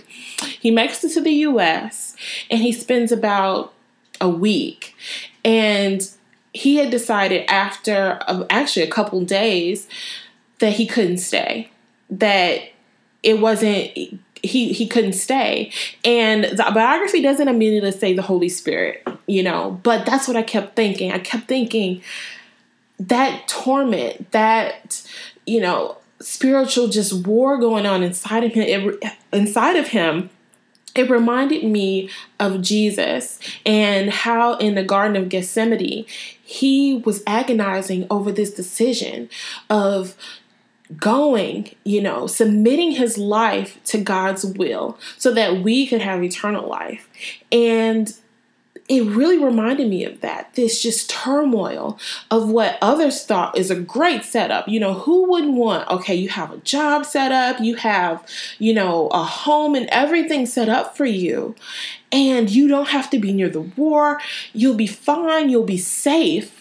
He 0.61 0.71
makes 0.71 1.05
it 1.05 1.11
to 1.11 1.21
the 1.21 1.33
US 1.33 2.17
and 2.51 2.63
he 2.63 2.73
spends 2.73 3.13
about 3.13 3.75
a 4.21 4.29
week. 4.29 4.97
And 5.45 6.09
he 6.55 6.77
had 6.77 6.91
decided 6.91 7.49
after 7.51 8.19
actually 8.49 8.83
a 8.87 8.91
couple 8.91 9.23
days 9.25 9.87
that 10.61 10.73
he 10.73 10.87
couldn't 10.87 11.19
stay. 11.19 11.71
That 12.09 12.63
it 13.23 13.41
wasn't 13.41 14.21
he 14.45 14.73
he 14.73 14.87
couldn't 14.87 15.15
stay. 15.15 15.73
And 16.05 16.45
the 16.45 16.71
biography 16.75 17.23
doesn't 17.23 17.49
immediately 17.49 17.93
say 17.93 18.15
the 18.15 18.23
Holy 18.23 18.49
Spirit, 18.49 19.07
you 19.27 19.43
know, 19.43 19.81
but 19.83 20.07
that's 20.07 20.29
what 20.29 20.37
I 20.37 20.43
kept 20.43 20.77
thinking. 20.77 21.13
I 21.13 21.19
kept 21.19 21.49
thinking 21.49 22.03
that 22.99 23.49
torment, 23.49 24.31
that 24.33 25.03
you 25.47 25.61
know, 25.61 25.99
spiritual 26.21 26.89
just 26.89 27.27
war 27.27 27.59
going 27.59 27.87
on 27.87 28.03
inside 28.03 28.45
of 28.45 28.53
him, 28.53 28.63
it, 28.63 29.05
inside 29.33 29.77
of 29.77 29.89
him 29.89 30.31
it 30.95 31.11
reminded 31.11 31.65
me 31.65 32.09
of 32.39 32.63
Jesus 32.63 33.39
and 33.67 34.11
how 34.11 34.57
in 34.59 34.75
the 34.75 34.85
Garden 34.85 35.17
of 35.17 35.29
Gethsemane 35.29 36.07
he 36.43 37.03
was 37.05 37.23
agonizing 37.27 38.07
over 38.11 38.31
this 38.31 38.53
decision 38.53 39.29
of 39.69 40.15
going, 40.97 41.75
you 41.85 42.01
know, 42.03 42.27
submitting 42.27 42.93
his 42.93 43.17
life 43.17 43.83
to 43.85 43.99
God's 43.99 44.45
will 44.45 44.99
so 45.17 45.33
that 45.33 45.63
we 45.63 45.87
could 45.87 46.03
have 46.03 46.23
eternal 46.23 46.69
life. 46.69 47.09
And 47.51 48.15
it 48.87 49.03
really 49.03 49.43
reminded 49.43 49.89
me 49.89 50.05
of 50.05 50.21
that 50.21 50.55
this 50.55 50.83
just 50.83 51.09
turmoil 51.09 51.99
of 52.31 52.51
what 52.51 52.77
others 52.83 53.25
thought 53.25 53.57
is 53.57 53.71
a 53.71 53.81
great 53.81 54.25
setup. 54.25 54.69
You 54.69 54.79
know 54.79 54.93
who 54.93 55.31
wouldn't 55.31 55.55
want 55.55 55.89
okay 55.89 56.15
you 56.15 56.29
have 56.29 56.53
a 56.53 56.59
job 56.59 57.07
set 57.07 57.33
up 57.33 57.61
you 57.61 57.77
have 57.77 58.27
you 58.59 58.75
know 58.75 59.09
a 59.09 59.25
home 59.25 59.75
and 59.75 59.89
everything 59.91 60.45
set 60.45 60.69
up 60.69 60.97
for 60.97 61.07
you 61.07 61.55
and 62.13 62.51
you 62.51 62.69
don't 62.69 62.89
have 62.89 63.09
to 63.11 63.19
be 63.19 63.33
near 63.33 63.49
the 63.49 63.63
war. 63.63 64.21
You'll 64.53 64.75
be 64.75 64.87
fine 64.87 65.49
you'll 65.49 65.65
be 65.65 65.79
safe. 65.79 66.61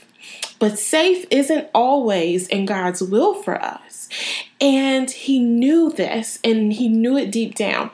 But 0.60 0.80
safe 0.80 1.26
isn't 1.30 1.70
always 1.74 2.48
in 2.48 2.66
God's 2.66 3.04
will 3.04 3.34
for 3.34 3.62
us 3.62 3.93
and 4.60 5.10
he 5.10 5.40
knew 5.40 5.92
this 5.92 6.40
and 6.44 6.74
he 6.74 6.88
knew 6.88 7.18
it 7.18 7.32
deep 7.32 7.56
down. 7.56 7.92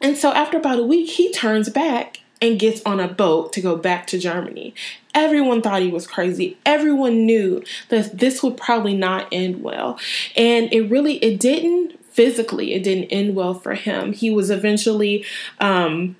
And 0.00 0.16
so 0.16 0.32
after 0.32 0.56
about 0.56 0.80
a 0.80 0.84
week, 0.84 1.10
he 1.10 1.32
turns 1.32 1.68
back 1.68 2.20
and 2.40 2.58
gets 2.58 2.82
on 2.84 2.98
a 2.98 3.06
boat 3.06 3.52
to 3.52 3.60
go 3.60 3.76
back 3.76 4.06
to 4.08 4.18
Germany. 4.18 4.74
Everyone 5.14 5.62
thought 5.62 5.82
he 5.82 5.88
was 5.88 6.06
crazy. 6.06 6.56
Everyone 6.66 7.24
knew 7.24 7.62
that 7.88 8.18
this 8.18 8.42
would 8.42 8.56
probably 8.56 8.96
not 8.96 9.28
end 9.30 9.62
well. 9.62 9.98
And 10.36 10.72
it 10.72 10.90
really 10.90 11.16
it 11.18 11.38
didn't 11.38 12.04
physically, 12.06 12.74
it 12.74 12.82
didn't 12.82 13.04
end 13.04 13.36
well 13.36 13.54
for 13.54 13.74
him. 13.74 14.12
He 14.12 14.30
was 14.30 14.50
eventually 14.50 15.24
um, 15.60 16.16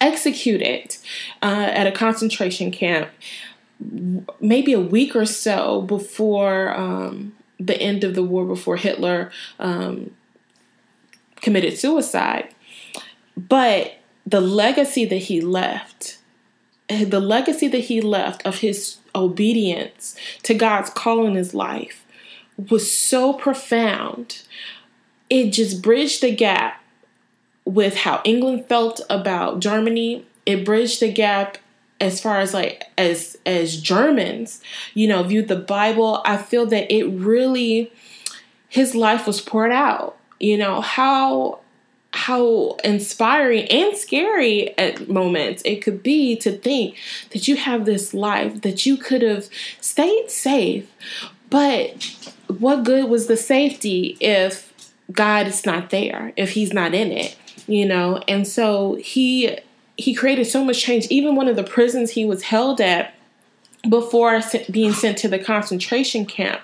executed 0.00 0.96
uh, 1.42 1.70
at 1.72 1.86
a 1.86 1.92
concentration 1.92 2.70
camp 2.70 3.08
maybe 4.40 4.72
a 4.72 4.80
week 4.80 5.14
or 5.14 5.24
so 5.24 5.82
before 5.82 6.76
um, 6.76 7.32
the 7.58 7.80
end 7.80 8.04
of 8.04 8.14
the 8.14 8.22
war 8.22 8.44
before 8.44 8.76
Hitler 8.76 9.30
um, 9.58 10.14
committed 11.36 11.78
suicide. 11.78 12.54
But 13.36 13.98
the 14.26 14.40
legacy 14.40 15.04
that 15.06 15.16
he 15.16 15.40
left, 15.40 16.18
the 16.88 17.20
legacy 17.20 17.68
that 17.68 17.78
he 17.78 18.00
left 18.00 18.44
of 18.46 18.58
his 18.58 18.98
obedience 19.14 20.16
to 20.42 20.54
God's 20.54 20.90
call 20.90 21.26
in 21.26 21.34
his 21.34 21.54
life 21.54 22.04
was 22.70 22.92
so 22.92 23.32
profound. 23.32 24.42
It 25.30 25.50
just 25.50 25.82
bridged 25.82 26.22
the 26.22 26.34
gap 26.34 26.82
with 27.64 27.98
how 27.98 28.20
England 28.24 28.66
felt 28.66 29.00
about 29.10 29.60
Germany. 29.60 30.26
It 30.46 30.64
bridged 30.64 31.00
the 31.00 31.12
gap 31.12 31.58
as 32.00 32.20
far 32.20 32.38
as 32.40 32.54
like 32.54 32.84
as 32.96 33.36
as 33.44 33.80
Germans, 33.80 34.60
you 34.94 35.08
know, 35.08 35.22
viewed 35.22 35.48
the 35.48 35.56
Bible, 35.56 36.22
I 36.24 36.36
feel 36.36 36.66
that 36.66 36.92
it 36.92 37.04
really 37.06 37.92
his 38.68 38.94
life 38.94 39.26
was 39.26 39.40
poured 39.40 39.72
out. 39.72 40.16
You 40.38 40.56
know, 40.58 40.80
how 40.80 41.60
how 42.12 42.76
inspiring 42.84 43.64
and 43.66 43.96
scary 43.96 44.76
at 44.78 45.08
moments 45.08 45.62
it 45.64 45.82
could 45.82 46.02
be 46.02 46.36
to 46.36 46.52
think 46.52 46.96
that 47.30 47.46
you 47.46 47.56
have 47.56 47.84
this 47.84 48.14
life 48.14 48.62
that 48.62 48.86
you 48.86 48.96
could 48.96 49.22
have 49.22 49.48
stayed 49.80 50.30
safe, 50.30 50.90
but 51.50 52.16
what 52.46 52.84
good 52.84 53.08
was 53.08 53.26
the 53.26 53.36
safety 53.36 54.16
if 54.20 54.72
God 55.12 55.46
is 55.46 55.66
not 55.66 55.90
there, 55.90 56.32
if 56.36 56.50
he's 56.50 56.72
not 56.72 56.94
in 56.94 57.12
it, 57.12 57.36
you 57.66 57.86
know? 57.86 58.22
And 58.26 58.46
so 58.46 58.94
he 58.96 59.58
he 59.98 60.14
created 60.14 60.46
so 60.46 60.64
much 60.64 60.80
change. 60.80 61.06
Even 61.10 61.34
one 61.34 61.48
of 61.48 61.56
the 61.56 61.64
prisons 61.64 62.12
he 62.12 62.24
was 62.24 62.44
held 62.44 62.80
at 62.80 63.14
before 63.88 64.40
being 64.70 64.92
sent 64.92 65.18
to 65.18 65.28
the 65.28 65.38
concentration 65.38 66.24
camp, 66.24 66.60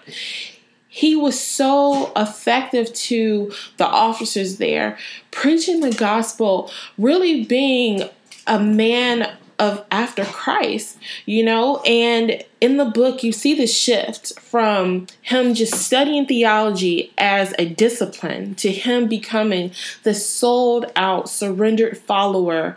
he 0.88 1.16
was 1.16 1.38
so 1.38 2.12
effective 2.16 2.92
to 2.94 3.52
the 3.76 3.86
officers 3.86 4.58
there, 4.58 4.96
preaching 5.32 5.80
the 5.80 5.92
gospel, 5.92 6.70
really 6.96 7.44
being 7.44 8.08
a 8.46 8.60
man 8.60 9.36
of 9.58 9.84
after 9.90 10.24
Christ, 10.24 10.98
you 11.26 11.44
know? 11.44 11.80
And 11.82 12.44
in 12.60 12.76
the 12.76 12.84
book, 12.84 13.22
you 13.22 13.32
see 13.32 13.54
the 13.54 13.66
shift 13.66 14.38
from 14.40 15.06
him 15.22 15.54
just 15.54 15.74
studying 15.74 16.26
theology 16.26 17.12
as 17.18 17.54
a 17.58 17.68
discipline 17.68 18.54
to 18.56 18.70
him 18.72 19.08
becoming 19.08 19.72
the 20.02 20.14
sold 20.14 20.86
out, 20.96 21.28
surrendered 21.28 21.98
follower 21.98 22.76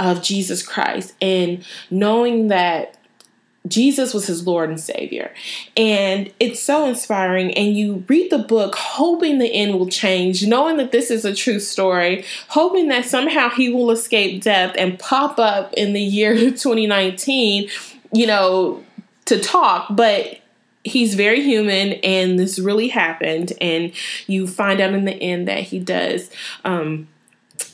of 0.00 0.22
Jesus 0.22 0.66
Christ 0.66 1.14
and 1.20 1.64
knowing 1.90 2.48
that 2.48 2.96
Jesus 3.68 4.14
was 4.14 4.26
his 4.26 4.46
Lord 4.46 4.70
and 4.70 4.80
Savior. 4.80 5.32
And 5.76 6.32
it's 6.40 6.60
so 6.60 6.88
inspiring. 6.88 7.52
And 7.52 7.76
you 7.76 8.04
read 8.08 8.30
the 8.30 8.38
book 8.38 8.74
hoping 8.74 9.38
the 9.38 9.52
end 9.52 9.78
will 9.78 9.88
change, 9.88 10.46
knowing 10.46 10.78
that 10.78 10.92
this 10.92 11.10
is 11.10 11.26
a 11.26 11.34
true 11.34 11.60
story, 11.60 12.24
hoping 12.48 12.88
that 12.88 13.04
somehow 13.04 13.50
he 13.50 13.70
will 13.70 13.90
escape 13.90 14.42
death 14.42 14.74
and 14.78 14.98
pop 14.98 15.38
up 15.38 15.74
in 15.74 15.92
the 15.92 16.00
year 16.00 16.34
2019, 16.50 17.68
you 18.12 18.26
know, 18.26 18.82
to 19.26 19.38
talk. 19.38 19.88
But 19.90 20.40
he's 20.82 21.14
very 21.14 21.42
human 21.42 21.92
and 22.02 22.38
this 22.38 22.58
really 22.58 22.88
happened. 22.88 23.52
And 23.60 23.92
you 24.26 24.46
find 24.46 24.80
out 24.80 24.94
in 24.94 25.04
the 25.04 25.22
end 25.22 25.46
that 25.48 25.64
he 25.64 25.78
does. 25.78 26.30
Um, 26.64 27.08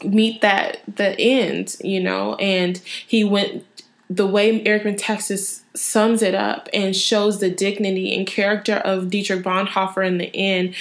meet 0.04 0.40
that 0.40 0.80
the 0.96 1.18
end 1.18 1.76
you 1.82 2.00
know 2.00 2.34
and 2.36 2.78
he 3.06 3.24
went 3.24 3.64
the 4.08 4.26
way 4.26 4.62
Eric 4.64 4.84
Metaxas 4.84 5.62
sums 5.74 6.22
it 6.22 6.34
up 6.34 6.68
and 6.72 6.94
shows 6.94 7.40
the 7.40 7.50
dignity 7.50 8.14
and 8.16 8.26
character 8.26 8.74
of 8.74 9.10
Dietrich 9.10 9.42
Bonhoeffer 9.42 10.06
in 10.06 10.18
the 10.18 10.34
end 10.34 10.74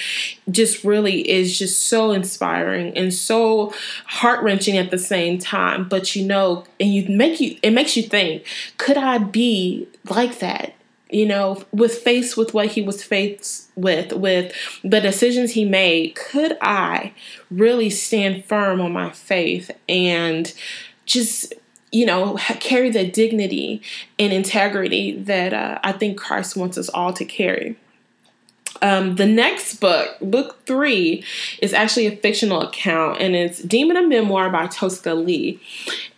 just 0.50 0.84
really 0.84 1.28
is 1.28 1.58
just 1.58 1.84
so 1.84 2.12
inspiring 2.12 2.96
and 2.96 3.12
so 3.12 3.74
heart 4.06 4.42
wrenching 4.42 4.76
at 4.76 4.90
the 4.90 4.98
same 4.98 5.38
time. 5.38 5.88
But 5.88 6.14
you 6.14 6.24
know, 6.24 6.64
and 6.78 6.94
you 6.94 7.08
make 7.08 7.40
you 7.40 7.58
it 7.62 7.72
makes 7.72 7.96
you 7.96 8.04
think, 8.04 8.44
could 8.78 8.96
I 8.96 9.18
be 9.18 9.88
like 10.08 10.38
that? 10.38 10.74
You 11.08 11.26
know, 11.26 11.62
with 11.72 11.98
faced 11.98 12.36
with 12.36 12.52
what 12.52 12.68
he 12.68 12.82
was 12.82 13.02
faced 13.02 13.70
with, 13.76 14.12
with 14.12 14.52
the 14.82 15.00
decisions 15.00 15.52
he 15.52 15.64
made, 15.64 16.16
could 16.16 16.58
I 16.60 17.12
really 17.48 17.90
stand 17.90 18.44
firm 18.44 18.80
on 18.80 18.92
my 18.92 19.10
faith 19.10 19.70
and 19.88 20.52
just 21.04 21.54
you 21.92 22.04
know, 22.04 22.36
carry 22.60 22.90
the 22.90 23.08
dignity 23.08 23.80
and 24.18 24.32
integrity 24.32 25.16
that 25.22 25.52
uh, 25.54 25.78
I 25.82 25.92
think 25.92 26.18
Christ 26.18 26.56
wants 26.56 26.76
us 26.76 26.88
all 26.88 27.12
to 27.14 27.24
carry. 27.24 27.76
Um, 28.82 29.16
the 29.16 29.26
next 29.26 29.76
book, 29.76 30.18
book 30.20 30.64
three, 30.66 31.24
is 31.62 31.72
actually 31.72 32.06
a 32.06 32.16
fictional 32.16 32.60
account, 32.60 33.20
and 33.20 33.34
it's 33.34 33.62
Demon 33.62 33.96
a 33.96 34.06
Memoir 34.06 34.50
by 34.50 34.66
Tosca 34.66 35.14
Lee. 35.14 35.60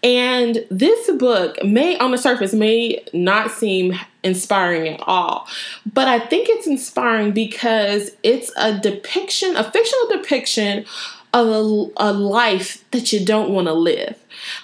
And 0.03 0.65
this 0.71 1.11
book 1.19 1.63
may, 1.63 1.97
on 1.99 2.11
the 2.11 2.19
surface, 2.19 2.53
may 2.53 3.05
not 3.13 3.53
seem 3.53 3.95
inspiring 4.29 4.95
at 4.95 5.01
all, 5.07 5.49
but 5.93 6.07
I 6.07 6.21
think 6.21 6.49
it's 6.49 6.67
inspiring 6.67 7.33
because 7.33 8.13
it's 8.23 8.53
a 8.57 8.79
depiction, 8.79 9.57
a 9.57 9.71
fictional 9.71 10.09
depiction 10.09 10.85
of 11.33 11.49
a, 11.49 12.09
a 12.11 12.13
life 12.13 12.85
that 12.93 13.13
you 13.13 13.25
don't 13.25 13.51
want 13.51 13.67
to 13.67 13.75
live. 13.75 14.17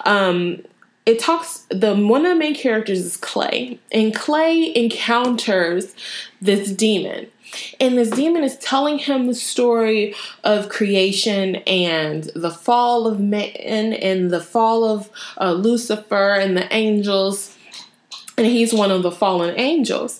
Um, 0.05 0.63
it 1.05 1.19
talks 1.19 1.67
the 1.69 1.95
one 1.95 2.25
of 2.25 2.33
the 2.33 2.39
main 2.39 2.55
characters 2.55 2.99
is 2.99 3.17
Clay, 3.17 3.79
and 3.91 4.15
Clay 4.15 4.73
encounters 4.75 5.95
this 6.41 6.71
demon. 6.71 7.27
And 7.79 7.97
this 7.97 8.09
demon 8.09 8.43
is 8.43 8.57
telling 8.57 8.97
him 8.97 9.27
the 9.27 9.35
story 9.35 10.13
of 10.43 10.67
creation 10.67 11.57
and 11.67 12.25
the 12.35 12.51
fall 12.51 13.07
of 13.07 13.19
man 13.19 13.93
and 13.93 14.29
the 14.29 14.41
fall 14.41 14.83
of 14.83 15.09
uh, 15.39 15.53
Lucifer 15.53 16.33
and 16.33 16.57
the 16.57 16.73
angels. 16.73 17.54
And 18.37 18.47
he's 18.47 18.73
one 18.73 18.91
of 18.91 19.01
the 19.03 19.11
fallen 19.11 19.57
angels. 19.57 20.19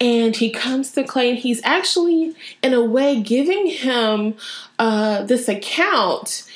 And 0.00 0.36
he 0.36 0.50
comes 0.50 0.92
to 0.92 1.04
Clay, 1.04 1.30
and 1.30 1.38
he's 1.38 1.62
actually, 1.64 2.34
in 2.62 2.74
a 2.74 2.84
way, 2.84 3.20
giving 3.20 3.68
him 3.68 4.34
uh, 4.78 5.22
this 5.22 5.48
account. 5.48 6.50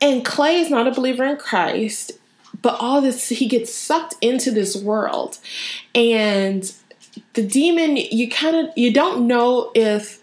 And 0.00 0.24
Clay 0.24 0.60
is 0.60 0.70
not 0.70 0.86
a 0.86 0.92
believer 0.92 1.24
in 1.24 1.36
Christ 1.36 2.12
but 2.60 2.76
all 2.80 3.00
this 3.00 3.28
he 3.28 3.46
gets 3.46 3.72
sucked 3.72 4.14
into 4.20 4.50
this 4.50 4.76
world 4.76 5.38
and 5.94 6.74
the 7.34 7.46
demon 7.46 7.96
you 7.96 8.28
kind 8.28 8.56
of 8.56 8.72
you 8.76 8.92
don't 8.92 9.26
know 9.26 9.70
if 9.74 10.22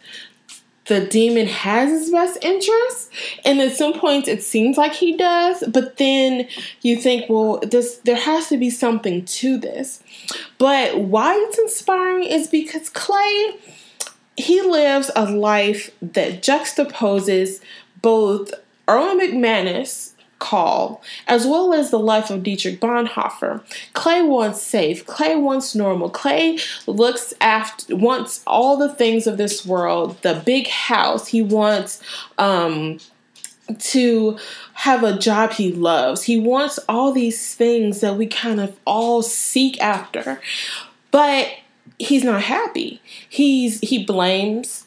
the 0.88 1.06
demon 1.08 1.48
has 1.48 1.90
his 1.90 2.12
best 2.12 2.38
interest 2.44 3.10
and 3.44 3.60
at 3.60 3.76
some 3.76 3.94
points 3.94 4.28
it 4.28 4.44
seems 4.44 4.78
like 4.78 4.94
he 4.94 5.18
does 5.18 5.64
but 5.68 5.98
then 5.98 6.48
you 6.82 6.96
think 6.96 7.30
well 7.30 7.60
this 7.64 7.98
there 8.04 8.16
has 8.16 8.48
to 8.50 8.58
be 8.58 8.70
something 8.70 9.26
to 9.26 9.58
this. 9.58 10.02
But 10.58 11.00
why 11.00 11.36
it's 11.36 11.58
inspiring 11.58 12.24
is 12.24 12.48
because 12.48 12.90
clay 12.90 13.56
he 14.38 14.62
lives 14.62 15.12
a 15.16 15.32
life 15.32 15.92
that 16.02 16.44
juxtaposes 16.44 17.62
both 18.02 18.54
Erwin 18.90 19.20
McManus 19.20 20.12
call, 20.46 21.02
as 21.28 21.48
well 21.48 21.74
as 21.74 21.90
the 21.90 22.00
life 22.00 22.30
of 22.30 22.44
Dietrich 22.44 22.80
Bonhoeffer. 22.80 23.62
Clay 23.94 24.22
wants 24.22 24.62
safe. 24.62 25.06
Clay 25.06 25.36
wants 25.36 25.74
normal. 25.74 26.10
Clay 26.10 26.60
looks 26.86 27.34
after, 27.42 27.96
wants 27.96 28.44
all 28.46 28.78
the 28.78 28.94
things 28.94 29.26
of 29.26 29.38
this 29.38 29.66
world, 29.66 30.22
the 30.22 30.42
big 30.46 30.68
house. 30.68 31.28
He 31.28 31.42
wants, 31.42 32.02
um, 32.38 33.00
to 33.80 34.38
have 34.74 35.04
a 35.04 35.18
job 35.18 35.54
he 35.54 35.72
loves. 35.72 36.24
He 36.24 36.40
wants 36.40 36.78
all 36.88 37.12
these 37.12 37.56
things 37.56 38.02
that 38.02 38.16
we 38.16 38.28
kind 38.28 38.62
of 38.62 38.78
all 38.86 39.24
seek 39.24 39.82
after. 39.82 40.40
But 41.10 41.50
he's 41.98 42.24
not 42.24 42.44
happy. 42.44 43.02
He's 43.28 43.80
he 43.80 44.06
blames 44.06 44.86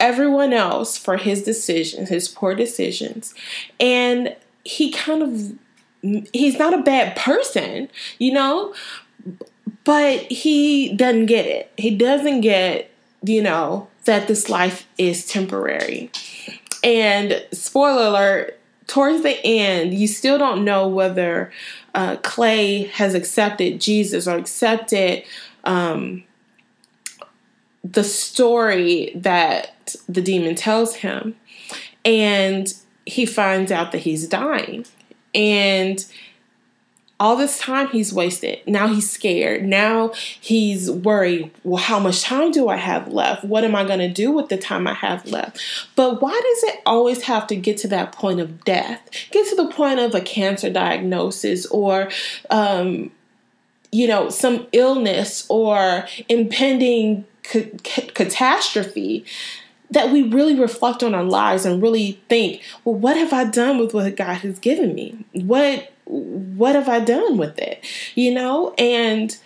everyone 0.00 0.52
else 0.52 0.98
for 0.98 1.16
his 1.16 1.42
decisions, 1.42 2.08
his 2.08 2.28
poor 2.28 2.54
decisions. 2.54 3.34
And 3.78 4.34
he 4.66 4.90
kind 4.90 5.22
of 5.22 6.26
he's 6.32 6.58
not 6.58 6.74
a 6.74 6.82
bad 6.82 7.16
person, 7.16 7.88
you 8.18 8.32
know, 8.32 8.74
but 9.84 10.20
he 10.30 10.94
doesn't 10.94 11.26
get 11.26 11.46
it. 11.46 11.72
He 11.76 11.94
doesn't 11.96 12.40
get, 12.40 12.90
you 13.22 13.42
know, 13.42 13.88
that 14.04 14.28
this 14.28 14.48
life 14.48 14.86
is 14.98 15.26
temporary. 15.26 16.10
And 16.84 17.44
spoiler 17.52 18.06
alert, 18.06 18.60
towards 18.86 19.22
the 19.22 19.44
end, 19.44 19.94
you 19.94 20.06
still 20.06 20.38
don't 20.38 20.64
know 20.64 20.86
whether 20.86 21.50
uh, 21.94 22.16
Clay 22.22 22.84
has 22.84 23.14
accepted 23.14 23.80
Jesus 23.80 24.28
or 24.28 24.36
accepted 24.36 25.24
um, 25.64 26.22
the 27.82 28.04
story 28.04 29.12
that 29.14 29.96
the 30.08 30.20
demon 30.20 30.54
tells 30.54 30.96
him. 30.96 31.34
And 32.04 32.72
he 33.06 33.24
finds 33.24 33.72
out 33.72 33.92
that 33.92 33.98
he's 33.98 34.28
dying. 34.28 34.84
And 35.34 36.04
all 37.18 37.36
this 37.36 37.58
time 37.58 37.88
he's 37.88 38.12
wasted. 38.12 38.60
Now 38.66 38.88
he's 38.88 39.10
scared. 39.10 39.64
Now 39.64 40.12
he's 40.40 40.90
worried. 40.90 41.50
Well, 41.64 41.82
how 41.82 41.98
much 41.98 42.22
time 42.22 42.50
do 42.50 42.68
I 42.68 42.76
have 42.76 43.08
left? 43.08 43.44
What 43.44 43.64
am 43.64 43.74
I 43.74 43.84
going 43.84 44.00
to 44.00 44.12
do 44.12 44.30
with 44.30 44.50
the 44.50 44.58
time 44.58 44.86
I 44.86 44.92
have 44.92 45.24
left? 45.26 45.58
But 45.94 46.20
why 46.20 46.32
does 46.32 46.74
it 46.74 46.80
always 46.84 47.22
have 47.22 47.46
to 47.46 47.56
get 47.56 47.78
to 47.78 47.88
that 47.88 48.12
point 48.12 48.40
of 48.40 48.64
death? 48.64 49.08
Get 49.30 49.48
to 49.48 49.56
the 49.56 49.70
point 49.70 49.98
of 49.98 50.14
a 50.14 50.20
cancer 50.20 50.70
diagnosis 50.70 51.64
or, 51.66 52.10
um, 52.50 53.10
you 53.92 54.06
know, 54.06 54.28
some 54.28 54.66
illness 54.72 55.46
or 55.48 56.06
impending 56.28 57.24
ca- 57.44 57.70
catastrophe 58.12 59.24
that 59.90 60.10
we 60.10 60.22
really 60.22 60.58
reflect 60.58 61.02
on 61.02 61.14
our 61.14 61.24
lives 61.24 61.64
and 61.64 61.82
really 61.82 62.20
think, 62.28 62.62
well, 62.84 62.94
what 62.94 63.16
have 63.16 63.32
I 63.32 63.44
done 63.44 63.78
with 63.78 63.94
what 63.94 64.16
God 64.16 64.38
has 64.38 64.58
given 64.58 64.94
me? 64.94 65.24
What 65.32 65.92
what 66.04 66.76
have 66.76 66.88
I 66.88 67.00
done 67.00 67.36
with 67.36 67.58
it? 67.58 67.84
You 68.14 68.32
know, 68.32 68.74
and 68.78 69.36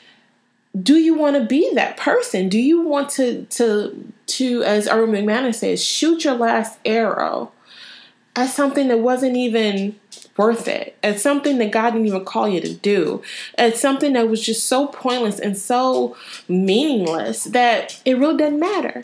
do 0.80 0.96
you 0.96 1.14
want 1.14 1.36
to 1.36 1.44
be 1.44 1.70
that 1.74 1.96
person? 1.96 2.48
Do 2.48 2.58
you 2.58 2.80
want 2.82 3.10
to 3.10 3.44
to 3.44 4.12
to 4.26 4.62
as 4.62 4.88
Erwin 4.88 5.10
McManus 5.24 5.56
says, 5.56 5.82
shoot 5.84 6.24
your 6.24 6.34
last 6.34 6.78
arrow 6.84 7.52
at 8.36 8.50
something 8.50 8.88
that 8.88 9.00
wasn't 9.00 9.36
even 9.36 9.98
worth 10.36 10.68
it, 10.68 10.96
at 11.02 11.20
something 11.20 11.58
that 11.58 11.72
God 11.72 11.90
didn't 11.90 12.06
even 12.06 12.24
call 12.24 12.48
you 12.48 12.60
to 12.60 12.72
do, 12.72 13.22
at 13.58 13.76
something 13.76 14.12
that 14.14 14.28
was 14.28 14.44
just 14.44 14.68
so 14.68 14.86
pointless 14.86 15.38
and 15.38 15.58
so 15.58 16.16
meaningless 16.48 17.44
that 17.44 18.00
it 18.04 18.16
really 18.16 18.36
doesn't 18.36 18.58
matter. 18.58 19.02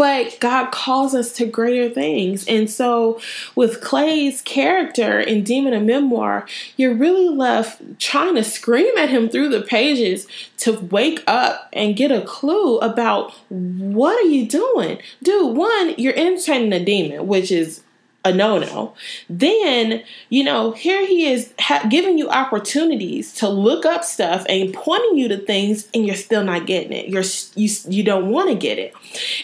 But 0.00 0.38
God 0.40 0.70
calls 0.70 1.14
us 1.14 1.30
to 1.34 1.44
greater 1.44 1.90
things. 1.90 2.46
And 2.48 2.70
so, 2.70 3.20
with 3.54 3.82
Clay's 3.82 4.40
character 4.40 5.20
in 5.20 5.44
Demon 5.44 5.74
a 5.74 5.80
Memoir, 5.80 6.46
you're 6.78 6.94
really 6.94 7.28
left 7.28 7.82
trying 7.98 8.36
to 8.36 8.42
scream 8.42 8.96
at 8.96 9.10
him 9.10 9.28
through 9.28 9.50
the 9.50 9.60
pages 9.60 10.26
to 10.60 10.72
wake 10.72 11.22
up 11.26 11.68
and 11.74 11.96
get 11.96 12.10
a 12.10 12.22
clue 12.22 12.78
about 12.78 13.32
what 13.50 14.18
are 14.18 14.26
you 14.26 14.48
doing? 14.48 15.02
Dude, 15.22 15.54
one, 15.54 15.94
you're 15.98 16.16
entertaining 16.16 16.72
a 16.72 16.82
demon, 16.82 17.26
which 17.26 17.52
is 17.52 17.82
a 18.24 18.32
no 18.32 18.58
no. 18.58 18.94
Then, 19.28 20.02
you 20.28 20.44
know, 20.44 20.72
here 20.72 21.06
he 21.06 21.30
is 21.32 21.52
ha- 21.58 21.86
giving 21.88 22.18
you 22.18 22.28
opportunities 22.28 23.32
to 23.34 23.48
look 23.48 23.86
up 23.86 24.04
stuff 24.04 24.44
and 24.48 24.74
pointing 24.74 25.16
you 25.16 25.28
to 25.28 25.38
things, 25.38 25.88
and 25.94 26.06
you're 26.06 26.16
still 26.16 26.44
not 26.44 26.66
getting 26.66 26.92
it. 26.92 27.08
You're 27.08 27.24
you 27.54 27.70
you 27.88 28.02
don't 28.02 28.30
want 28.30 28.50
to 28.50 28.54
get 28.54 28.78
it, 28.78 28.94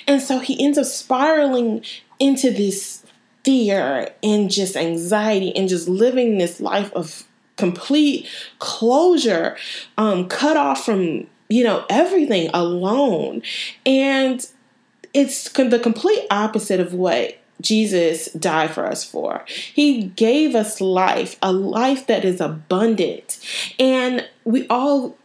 and 0.07 0.21
so 0.21 0.39
he 0.39 0.63
ends 0.63 0.79
up 0.79 0.87
spiraling 0.87 1.85
into 2.19 2.51
this 2.51 3.03
fear 3.45 4.11
and 4.23 4.51
just 4.51 4.77
anxiety 4.77 5.55
and 5.57 5.69
just 5.69 5.89
living 5.89 6.39
this 6.39 6.61
life 6.61 6.93
of 6.95 7.25
complete 7.57 8.29
closure, 8.59 9.57
um, 9.97 10.29
cut 10.29 10.57
off 10.57 10.85
from 10.85 11.27
you 11.49 11.65
know 11.65 11.87
everything 11.89 12.51
alone, 12.53 13.43
and 13.87 14.47
it's 15.15 15.49
the 15.51 15.79
complete 15.79 16.27
opposite 16.31 16.79
of 16.79 16.93
what 16.93 17.39
Jesus 17.61 18.31
died 18.33 18.71
for 18.71 18.87
us 18.87 19.05
for. 19.05 19.45
He 19.47 20.05
gave 20.05 20.55
us 20.55 20.81
life, 20.81 21.37
a 21.43 21.53
life 21.53 22.07
that 22.07 22.25
is 22.25 22.41
abundant. 22.41 23.39
And 23.79 24.29
we 24.45 24.67
all 24.69 25.17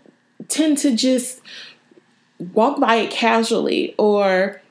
tend 0.48 0.78
to 0.80 0.96
just 0.96 1.42
walk 2.54 2.80
by 2.80 2.96
it 2.96 3.12
casually 3.12 3.94
or 3.98 4.62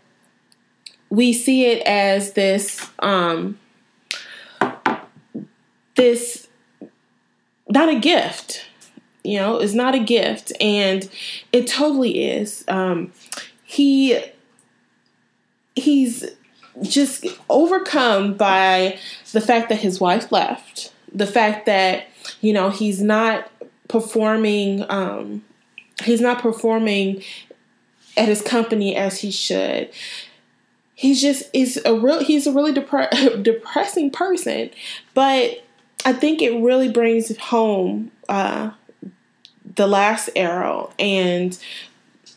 we 1.09 1.33
see 1.33 1.67
it 1.67 1.83
as 1.87 2.33
this 2.33 2.89
um 2.99 3.59
this 5.95 6.49
not 7.69 7.89
a 7.89 7.99
gift 7.99 8.67
you 9.23 9.39
know 9.39 9.59
it's 9.59 9.73
not 9.73 9.95
a 9.95 10.01
gift 10.01 10.53
and 10.61 11.09
it 11.53 11.69
totally 11.69 12.25
is 12.25 12.65
um 12.67 13.13
he 13.63 14.21
he's 15.77 16.25
just 16.83 17.27
overcome 17.49 18.35
by 18.35 18.99
the 19.33 19.41
fact 19.41 19.69
that 19.69 19.79
his 19.81 20.01
wife 20.01 20.33
left, 20.33 20.93
the 21.13 21.27
fact 21.27 21.67
that 21.67 22.07
you 22.41 22.53
know 22.53 22.71
he's 22.71 23.03
not 23.03 23.51
performing, 23.89 24.85
um, 24.89 25.45
he's 26.03 26.21
not 26.21 26.41
performing 26.41 27.23
at 28.17 28.29
his 28.29 28.43
company 28.43 28.97
as 28.97 29.21
he 29.21 29.31
should. 29.31 29.91
He's 30.95 31.21
just 31.21 31.45
is 31.53 31.81
a 31.85 31.95
real 31.95 32.23
he's 32.23 32.47
a 32.47 32.53
really 32.53 32.73
depre- 32.73 33.43
depressing 33.43 34.11
person, 34.11 34.71
but 35.15 35.65
I 36.05 36.13
think 36.13 36.43
it 36.43 36.63
really 36.63 36.91
brings 36.91 37.37
home 37.37 38.11
uh, 38.29 38.71
the 39.77 39.87
last 39.87 40.31
arrow 40.37 40.93
and 40.99 41.59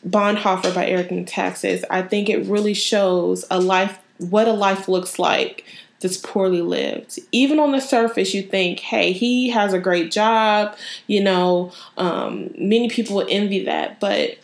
Bonhoeffer 0.08 0.76
by 0.76 0.88
Eric 0.88 1.10
Metaxas. 1.10 1.84
I 1.90 2.02
think 2.02 2.30
it 2.30 2.46
really 2.46 2.74
shows 2.74 3.46
a 3.50 3.60
life 3.60 4.00
what 4.18 4.48
a 4.48 4.54
life 4.54 4.88
looks 4.88 5.20
like 5.20 5.66
that's 6.00 6.18
poorly 6.18 6.62
lived. 6.62 7.20
Even 7.32 7.60
on 7.60 7.72
the 7.72 7.80
surface, 7.80 8.34
you 8.34 8.44
think, 8.44 8.80
hey, 8.80 9.14
he 9.14 9.50
has 9.50 9.74
a 9.74 9.80
great 9.80 10.12
job, 10.12 10.76
you 11.08 11.24
know, 11.24 11.72
um, 11.98 12.54
many 12.58 12.90
people 12.90 13.26
envy 13.30 13.64
that, 13.66 14.00
but 14.00 14.38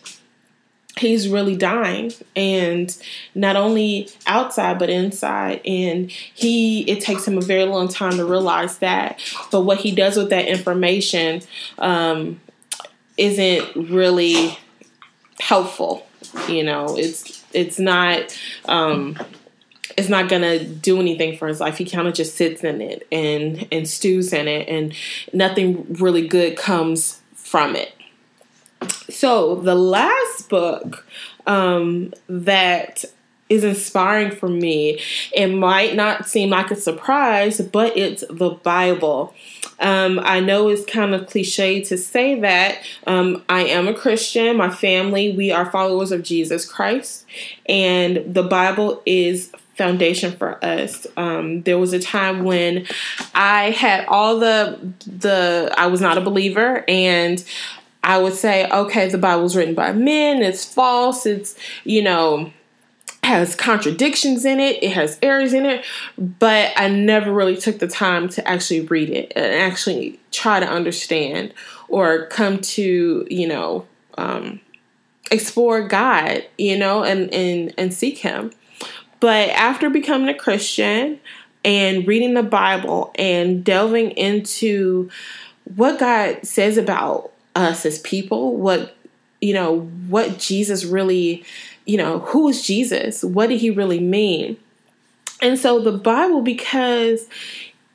he's 0.98 1.28
really 1.28 1.56
dying. 1.56 2.12
And 2.34 2.94
not 3.34 3.56
only 3.56 4.08
outside 4.26 4.78
but 4.78 4.90
inside. 4.90 5.60
And 5.64 6.10
he 6.10 6.82
it 6.82 7.00
takes 7.00 7.26
him 7.26 7.38
a 7.38 7.42
very 7.42 7.64
long 7.64 7.88
time 7.88 8.16
to 8.16 8.24
realize 8.24 8.78
that. 8.78 9.20
But 9.50 9.62
what 9.62 9.78
he 9.78 9.92
does 9.92 10.16
with 10.16 10.30
that 10.30 10.46
information 10.46 11.42
um, 11.78 12.40
isn't 13.16 13.90
really 13.90 14.58
helpful 15.38 16.06
you 16.48 16.62
know. 16.62 16.96
It's 16.96 17.44
it's 17.52 17.78
not 17.78 18.36
um, 18.66 19.18
it's 19.96 20.08
not 20.08 20.28
gonna 20.28 20.62
do 20.64 21.00
anything 21.00 21.36
for 21.36 21.48
his 21.48 21.60
life. 21.60 21.78
He 21.78 21.84
kind 21.84 22.08
of 22.08 22.14
just 22.14 22.36
sits 22.36 22.62
in 22.64 22.80
it 22.80 23.06
and 23.10 23.66
and 23.72 23.88
stews 23.88 24.32
in 24.32 24.48
it, 24.48 24.68
and 24.68 24.94
nothing 25.32 25.86
really 25.94 26.26
good 26.26 26.56
comes 26.56 27.20
from 27.34 27.76
it. 27.76 27.94
So 29.10 29.56
the 29.56 29.74
last 29.74 30.48
book 30.48 31.06
um, 31.46 32.14
that 32.28 33.04
is 33.50 33.64
inspiring 33.64 34.30
for 34.30 34.48
me. 34.48 35.00
It 35.34 35.48
might 35.48 35.96
not 35.96 36.26
seem 36.28 36.50
like 36.50 36.70
a 36.70 36.76
surprise, 36.76 37.60
but 37.60 37.96
it's 37.96 38.24
the 38.30 38.50
Bible. 38.50 39.34
Um, 39.80 40.20
I 40.22 40.40
know 40.40 40.68
it's 40.68 40.84
kind 40.84 41.14
of 41.14 41.26
cliche 41.26 41.82
to 41.84 41.98
say 41.98 42.38
that. 42.40 42.78
Um, 43.06 43.42
I 43.48 43.64
am 43.64 43.88
a 43.88 43.94
Christian. 43.94 44.56
My 44.56 44.70
family, 44.70 45.32
we 45.36 45.50
are 45.50 45.70
followers 45.70 46.12
of 46.12 46.22
Jesus 46.22 46.64
Christ, 46.64 47.26
and 47.66 48.22
the 48.32 48.44
Bible 48.44 49.02
is 49.04 49.52
foundation 49.80 50.36
for 50.36 50.62
us. 50.62 51.06
Um, 51.16 51.62
there 51.62 51.78
was 51.78 51.94
a 51.94 51.98
time 51.98 52.44
when 52.44 52.86
I 53.34 53.70
had 53.70 54.04
all 54.08 54.38
the 54.38 54.78
the 55.06 55.72
I 55.74 55.86
was 55.86 56.02
not 56.02 56.18
a 56.18 56.20
believer 56.20 56.84
and 56.86 57.42
I 58.04 58.18
would 58.18 58.34
say, 58.34 58.68
okay, 58.70 59.08
the 59.08 59.16
Bible's 59.16 59.56
written 59.56 59.74
by 59.74 59.92
men, 59.92 60.42
it's 60.42 60.66
false, 60.66 61.24
it's, 61.24 61.54
you 61.84 62.02
know, 62.02 62.52
has 63.22 63.54
contradictions 63.54 64.44
in 64.44 64.60
it, 64.60 64.82
it 64.82 64.92
has 64.92 65.18
errors 65.22 65.54
in 65.54 65.64
it, 65.64 65.82
but 66.18 66.72
I 66.76 66.88
never 66.88 67.32
really 67.32 67.56
took 67.56 67.78
the 67.78 67.88
time 67.88 68.28
to 68.30 68.46
actually 68.46 68.82
read 68.82 69.08
it 69.08 69.32
and 69.34 69.54
actually 69.54 70.20
try 70.30 70.60
to 70.60 70.66
understand 70.66 71.54
or 71.88 72.26
come 72.26 72.60
to, 72.60 73.26
you 73.30 73.48
know, 73.48 73.86
um, 74.18 74.60
explore 75.30 75.86
God, 75.88 76.46
you 76.58 76.76
know, 76.76 77.02
and 77.02 77.32
and 77.32 77.72
and 77.78 77.94
seek 77.94 78.18
him. 78.18 78.50
But 79.20 79.50
after 79.50 79.90
becoming 79.90 80.28
a 80.28 80.34
Christian 80.34 81.20
and 81.64 82.06
reading 82.06 82.34
the 82.34 82.42
Bible 82.42 83.12
and 83.16 83.62
delving 83.62 84.12
into 84.12 85.10
what 85.76 86.00
God 86.00 86.44
says 86.44 86.78
about 86.78 87.32
us 87.54 87.84
as 87.84 87.98
people, 87.98 88.56
what 88.56 88.96
you 89.40 89.54
know, 89.54 89.80
what 90.08 90.38
Jesus 90.38 90.84
really, 90.84 91.44
you 91.86 91.96
know, 91.96 92.20
who 92.20 92.48
is 92.48 92.62
Jesus? 92.62 93.24
What 93.24 93.48
did 93.48 93.60
he 93.60 93.70
really 93.70 94.00
mean? 94.00 94.56
And 95.40 95.58
so 95.58 95.80
the 95.80 95.92
Bible, 95.92 96.42
because 96.42 97.26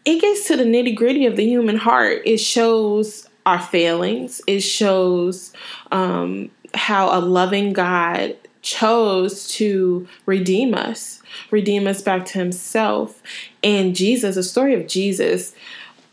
it 0.03 0.21
gets 0.21 0.47
to 0.47 0.57
the 0.57 0.63
nitty 0.63 0.95
gritty 0.95 1.25
of 1.25 1.35
the 1.35 1.45
human 1.45 1.77
heart, 1.77 2.21
it 2.25 2.38
shows 2.38 3.29
our 3.45 3.59
failings, 3.59 4.41
it 4.47 4.61
shows 4.61 5.53
um, 5.91 6.49
how 6.73 7.17
a 7.17 7.21
loving 7.21 7.73
God 7.73 8.35
chose 8.65 9.47
to 9.47 10.08
redeem 10.25 10.73
us, 10.73 11.21
redeem 11.51 11.88
us 11.88 12.01
back 12.01 12.25
to 12.25 12.39
Himself. 12.39 13.21
And 13.63 13.95
Jesus, 13.95 14.36
the 14.36 14.43
story 14.43 14.73
of 14.73 14.88
Jesus, 14.88 15.54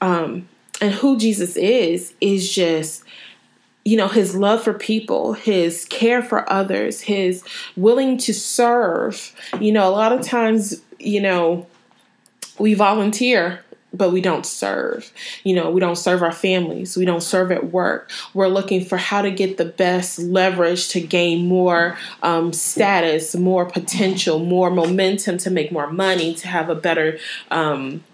um, 0.01 0.49
and 0.81 0.93
who 0.95 1.17
Jesus 1.17 1.57
is, 1.57 2.15
is 2.21 2.55
just 2.55 3.03
you 3.85 3.97
know 3.97 4.07
his 4.07 4.37
love 4.37 4.63
for 4.63 4.73
people 4.73 5.33
his 5.33 5.87
care 5.87 6.23
for 6.23 6.49
others 6.49 7.01
his 7.01 7.43
willing 7.75 8.17
to 8.17 8.33
serve 8.33 9.35
you 9.59 9.73
know 9.73 9.89
a 9.89 9.91
lot 9.91 10.13
of 10.13 10.23
times 10.23 10.81
you 11.01 11.21
know 11.21 11.67
we 12.61 12.75
volunteer 12.75 13.65
but 13.93 14.11
we 14.11 14.21
don't 14.21 14.47
serve. 14.47 15.13
You 15.45 15.55
know, 15.55 15.71
we 15.71 15.81
don't 15.81 15.97
serve 15.97 16.23
our 16.23 16.33
families. 16.33 16.97
We 16.97 17.05
don't 17.05 17.23
serve 17.23 17.53
at 17.53 17.71
work. 17.73 18.11
We're 18.35 18.49
looking 18.49 18.85
for 18.85 18.97
how 18.97 19.23
to 19.23 19.31
get 19.31 19.59
the 19.59 19.65
best 19.65 20.19
leverage 20.19 20.89
to 20.91 21.01
gain 21.01 21.47
more 21.47 21.97
um, 22.23 22.53
status, 22.53 23.35
more 23.35 23.67
potential, 23.67 24.39
more 24.39 24.71
momentum 24.71 25.39
to 25.39 25.51
make 25.51 25.73
more 25.73 25.91
money, 25.91 26.35
to 26.35 26.49
have 26.49 26.69
a 26.69 26.75
better. 26.75 27.19
Um, 27.51 28.05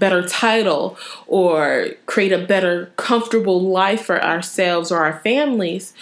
better 0.00 0.26
title 0.26 0.98
or 1.28 1.90
create 2.06 2.32
a 2.32 2.38
better 2.38 2.86
comfortable 2.96 3.60
life 3.62 4.02
for 4.06 4.22
ourselves 4.22 4.90
or 4.90 5.04
our 5.04 5.20
families 5.20 5.94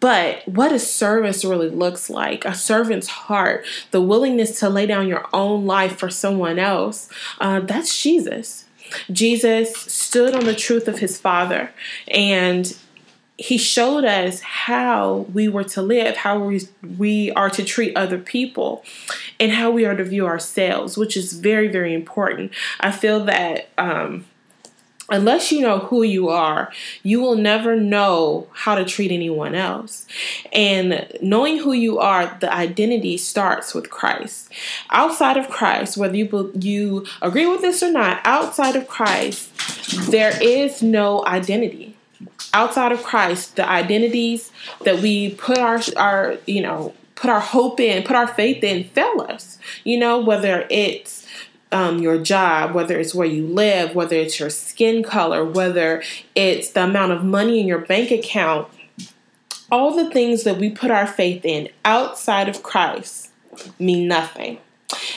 but 0.00 0.46
what 0.48 0.72
a 0.72 0.78
service 0.78 1.44
really 1.44 1.68
looks 1.68 2.10
like, 2.10 2.44
a 2.44 2.54
servant's 2.54 3.08
heart, 3.08 3.64
the 3.90 4.00
willingness 4.00 4.58
to 4.60 4.68
lay 4.68 4.86
down 4.86 5.06
your 5.06 5.26
own 5.32 5.66
life 5.66 5.98
for 5.98 6.10
someone 6.10 6.58
else, 6.58 7.08
uh, 7.40 7.60
that's 7.60 8.02
Jesus. 8.02 8.64
Jesus 9.12 9.76
stood 9.76 10.34
on 10.34 10.44
the 10.44 10.54
truth 10.54 10.88
of 10.88 10.98
his 10.98 11.18
Father 11.18 11.70
and 12.08 12.76
he 13.40 13.56
showed 13.56 14.04
us 14.04 14.40
how 14.40 15.26
we 15.32 15.48
were 15.48 15.64
to 15.64 15.80
live, 15.80 16.14
how 16.18 16.38
we, 16.38 16.60
we 16.98 17.30
are 17.32 17.48
to 17.48 17.64
treat 17.64 17.96
other 17.96 18.18
people, 18.18 18.84
and 19.38 19.50
how 19.50 19.70
we 19.70 19.86
are 19.86 19.96
to 19.96 20.04
view 20.04 20.26
ourselves, 20.26 20.98
which 20.98 21.16
is 21.16 21.32
very, 21.32 21.66
very 21.66 21.94
important. 21.94 22.52
I 22.80 22.90
feel 22.90 23.24
that 23.24 23.70
um, 23.78 24.26
unless 25.10 25.50
you 25.50 25.60
know 25.60 25.78
who 25.78 26.02
you 26.02 26.28
are, 26.28 26.72
you 27.02 27.20
will 27.20 27.36
never 27.36 27.76
know 27.76 28.46
how 28.52 28.74
to 28.74 28.84
treat 28.84 29.10
anyone 29.10 29.54
else. 29.54 30.06
And 30.52 31.06
knowing 31.20 31.58
who 31.58 31.72
you 31.72 31.98
are, 31.98 32.36
the 32.40 32.52
identity 32.52 33.16
starts 33.16 33.74
with 33.74 33.90
Christ. 33.90 34.50
Outside 34.90 35.36
of 35.36 35.48
Christ, 35.48 35.96
whether 35.96 36.16
you 36.16 36.52
you 36.58 37.06
agree 37.20 37.46
with 37.46 37.60
this 37.60 37.82
or 37.82 37.90
not, 37.90 38.20
outside 38.24 38.76
of 38.76 38.88
Christ, 38.88 39.50
there 40.10 40.32
is 40.42 40.82
no 40.82 41.24
identity. 41.26 41.96
Outside 42.52 42.92
of 42.92 43.02
Christ, 43.02 43.56
the 43.56 43.68
identities 43.68 44.50
that 44.84 45.00
we 45.00 45.34
put 45.34 45.58
our 45.58 45.80
our 45.96 46.36
you 46.46 46.62
know 46.62 46.94
put 47.20 47.30
our 47.30 47.40
hope 47.40 47.78
in, 47.80 48.02
put 48.02 48.16
our 48.16 48.26
faith 48.26 48.64
in, 48.64 48.84
fail 48.84 49.26
us. 49.28 49.58
You 49.84 49.98
know 49.98 50.18
whether 50.18 50.66
it's 50.70 51.19
um, 51.72 51.98
your 51.98 52.18
job, 52.18 52.74
whether 52.74 52.98
it's 52.98 53.14
where 53.14 53.26
you 53.26 53.46
live, 53.46 53.94
whether 53.94 54.16
it's 54.16 54.40
your 54.40 54.50
skin 54.50 55.02
color, 55.02 55.44
whether 55.44 56.02
it's 56.34 56.70
the 56.70 56.84
amount 56.84 57.12
of 57.12 57.24
money 57.24 57.60
in 57.60 57.66
your 57.66 57.78
bank 57.78 58.10
account, 58.10 58.68
all 59.70 59.94
the 59.94 60.10
things 60.10 60.42
that 60.44 60.58
we 60.58 60.70
put 60.70 60.90
our 60.90 61.06
faith 61.06 61.44
in 61.44 61.68
outside 61.84 62.48
of 62.48 62.62
Christ 62.62 63.30
mean 63.78 64.08
nothing. 64.08 64.58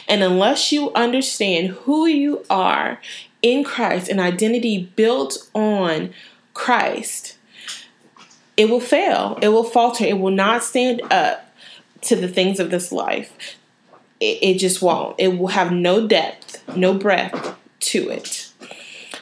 And 0.08 0.22
unless 0.22 0.72
you 0.72 0.94
understand 0.94 1.70
who 1.70 2.06
you 2.06 2.46
are 2.50 3.00
in 3.42 3.64
Christ, 3.64 4.10
an 4.10 4.20
identity 4.20 4.92
built 4.96 5.50
on 5.56 6.14
Christ, 6.54 7.38
it 8.56 8.70
will 8.70 8.80
fail. 8.80 9.40
It 9.42 9.50
will 9.50 9.64
falter. 9.64 10.06
It 10.06 10.20
will 10.20 10.32
not 10.32 10.64
stand 10.64 11.02
up 11.12 11.50
to 12.02 12.16
the 12.16 12.28
things 12.28 12.60
of 12.60 12.70
this 12.70 12.92
life. 12.92 13.58
It, 14.24 14.40
it 14.42 14.58
just 14.58 14.82
won't. 14.82 15.16
It 15.18 15.38
will 15.38 15.48
have 15.48 15.72
no 15.72 16.08
depth, 16.08 16.64
no 16.76 16.94
breadth 16.94 17.56
to 17.80 18.10
it. 18.10 18.50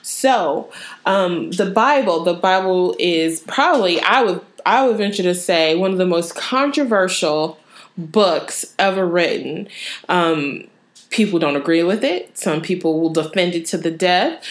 So, 0.02 0.72
um, 1.06 1.52
the 1.52 1.66
Bible, 1.66 2.24
the 2.24 2.34
Bible 2.34 2.96
is 3.00 3.40
probably 3.40 4.00
I 4.02 4.22
would 4.22 4.42
I 4.66 4.86
would 4.86 4.98
venture 4.98 5.24
to 5.24 5.34
say 5.34 5.76
one 5.76 5.92
of 5.92 5.98
the 5.98 6.06
most 6.06 6.36
controversial 6.36 7.58
books 7.98 8.76
ever 8.78 9.06
written. 9.06 9.68
Um, 10.08 10.68
people 11.10 11.40
don't 11.40 11.56
agree 11.56 11.84
with 11.84 12.04
it. 12.04 12.38
Some 12.38 12.62
people 12.62 13.00
will 13.00 13.10
defend 13.10 13.56
it 13.56 13.66
to 13.68 13.78
the 13.78 13.92
death, 13.92 14.46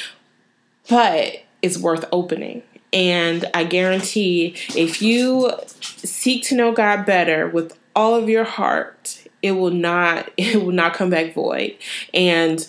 but 0.89 1.45
it's 1.63 1.79
worth 1.79 2.05
opening. 2.11 2.63
And 2.93 3.49
I 3.55 3.65
guarantee 3.65 4.57
if 4.75 5.01
you 5.01 5.53
seek 5.81 6.43
to 6.45 6.57
know 6.57 6.73
God 6.73 7.07
better 7.07 7.49
with 7.49 7.79
all 7.95 8.17
of 8.17 8.29
your 8.29 8.45
heart, 8.45 9.20
it 9.43 9.53
will 9.53 9.71
not 9.71 10.31
it 10.37 10.63
will 10.63 10.73
not 10.73 10.95
come 10.95 11.11
back 11.11 11.35
void. 11.35 11.77
And 12.15 12.67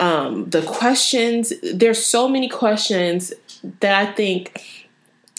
um, 0.00 0.50
the 0.50 0.62
questions, 0.62 1.52
there's 1.62 2.04
so 2.04 2.28
many 2.28 2.48
questions 2.48 3.32
that 3.80 3.94
I 3.94 4.12
think 4.12 4.88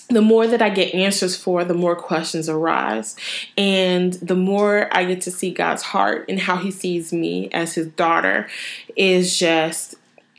the 0.10 0.22
more 0.22 0.48
that 0.48 0.62
I 0.62 0.70
get 0.70 0.94
answers 0.94 1.36
for, 1.36 1.66
the 1.66 1.74
more 1.74 1.96
questions 1.96 2.48
arise. 2.48 3.16
And 3.58 4.14
the 4.14 4.36
more 4.36 4.88
I 4.92 5.06
get 5.06 5.22
to 5.22 5.32
see 5.32 5.52
God's 5.52 5.82
heart 5.82 6.26
and 6.30 6.40
how 6.40 6.58
He 6.58 6.72
sees 6.72 7.12
me 7.12 7.50
as 7.52 7.74
His 7.74 7.88
daughter 7.88 8.48
is 8.96 9.38
just, 9.38 9.96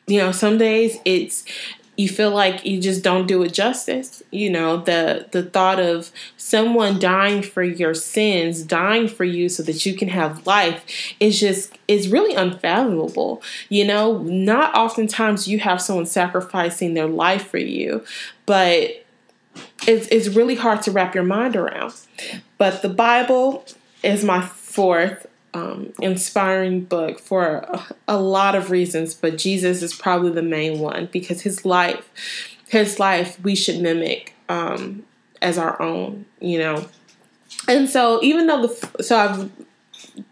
you 0.07 0.19
know, 0.19 0.33
some 0.33 0.59
days 0.59 0.99
it's 1.05 1.45
you 1.97 2.09
feel 2.09 2.31
like 2.31 2.65
you 2.65 2.81
just 2.81 3.03
don't 3.03 3.27
do 3.27 3.43
it 3.43 3.53
justice 3.53 4.23
you 4.31 4.51
know 4.51 4.79
the 4.79 5.27
the 5.33 5.43
thought 5.43 5.79
of 5.79 6.11
someone 6.37 6.99
dying 6.99 7.43
for 7.43 7.63
your 7.63 7.95
sins 7.95 8.63
dying 8.63 9.09
for 9.09 9.25
you 9.25 9.49
so 9.49 9.63
that 9.63 9.87
you 9.87 9.95
can 9.95 10.09
have 10.09 10.47
life 10.47 10.85
is 11.21 11.39
just 11.41 11.73
is 11.87 12.09
really 12.09 12.35
unfathomable. 12.35 13.43
You 13.69 13.85
know 13.85 14.19
not 14.19 14.75
oftentimes 14.75 15.49
you 15.49 15.59
have 15.61 15.81
someone 15.81 16.07
sacrificing 16.07 16.95
their 16.95 17.07
life 17.07 17.49
for 17.49 17.59
you 17.59 18.05
but 18.47 19.05
it's, 19.87 20.09
it's 20.09 20.29
really 20.29 20.57
hard 20.57 20.83
to 20.83 20.91
wrap 20.91 21.15
your 21.15 21.25
mind 21.25 21.57
around. 21.57 21.95
But 22.59 22.83
the 22.83 22.89
bible 22.89 23.65
is 24.03 24.25
my 24.25 24.43
fourth 24.43 25.27
um, 25.55 25.93
inspiring 26.01 26.85
book 26.85 27.19
for 27.19 27.47
a, 27.47 27.87
a 28.09 28.19
lot 28.19 28.55
of 28.55 28.71
reasons, 28.71 29.15
but 29.15 29.39
Jesus 29.39 29.83
is 29.83 29.95
probably 29.95 30.31
the 30.31 30.43
main 30.43 30.81
one 30.81 31.09
because 31.13 31.43
his 31.43 31.65
life, 31.65 32.11
his 32.69 32.99
life, 32.99 33.43
we 33.43 33.55
should 33.55 33.81
mimic 33.81 34.35
um, 34.49 35.05
as 35.41 35.57
our 35.57 35.81
own, 35.81 36.27
you 36.41 36.59
know. 36.59 36.87
And 37.69 37.89
so, 37.89 38.21
even 38.23 38.47
though 38.47 38.67
the 38.67 39.03
so 39.03 39.17
I've 39.17 39.51